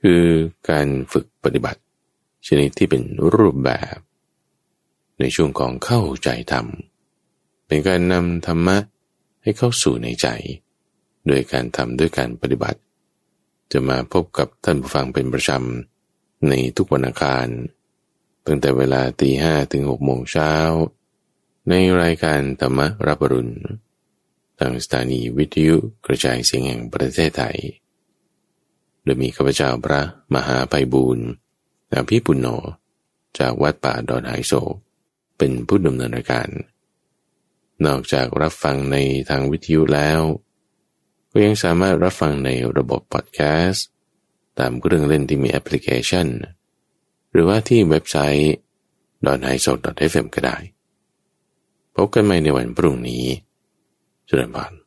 [0.02, 0.24] คือ
[0.70, 1.82] การฝึกปฏิบัติ
[2.47, 3.04] ชนิดที่เป็น
[3.36, 3.97] รูปแบบ
[5.20, 6.66] ในช่วงของเข้าใจธรรม
[7.68, 8.78] เป็นการนำธรรมะ
[9.43, 10.28] ให้เข้าสู่ในใจ
[11.28, 12.80] โดยการทำด้วยการปฏิบัติ
[13.72, 17.47] จะมาพบกับท่านผู้ฟังเป็นประจำในทุกวันอังคาร
[18.50, 20.54] ตั้งแต่เวลาตีห้ถึงหกโมงเช้า
[21.70, 23.56] ในรายการธรรมรับรุณ
[24.60, 25.76] ทางสถานีวิทยุ
[26.06, 27.58] กระจายเสียงแห่งประเทศไทย
[29.04, 30.02] โดยมีข้าพเจ้าพระ
[30.36, 31.28] มหาไพบูรณ์
[31.91, 32.47] นาพิปุณโญ
[33.39, 34.54] จากวัดป่าดอนไฮโซ
[35.38, 36.50] เป็นผู้ดำเนินรายการ
[37.86, 38.97] นอกจากรับฟังใน
[39.30, 40.22] ทางวิทยุแล้ว
[41.32, 43.86] ก็ยังสามารถรับฟังในระบบพอดแคสต์
[44.60, 46.28] ตามเครื่องเล่นที่มีแอปพลิเคชัน
[47.32, 48.54] หรือว่าที่เว็บไซต์
[49.26, 49.72] d o n h a i s o
[50.14, 50.58] f m ก็ได้
[51.96, 53.26] พบกันใหม่ในวันพรุ่งนี้
[54.30, 54.79] Jeremiah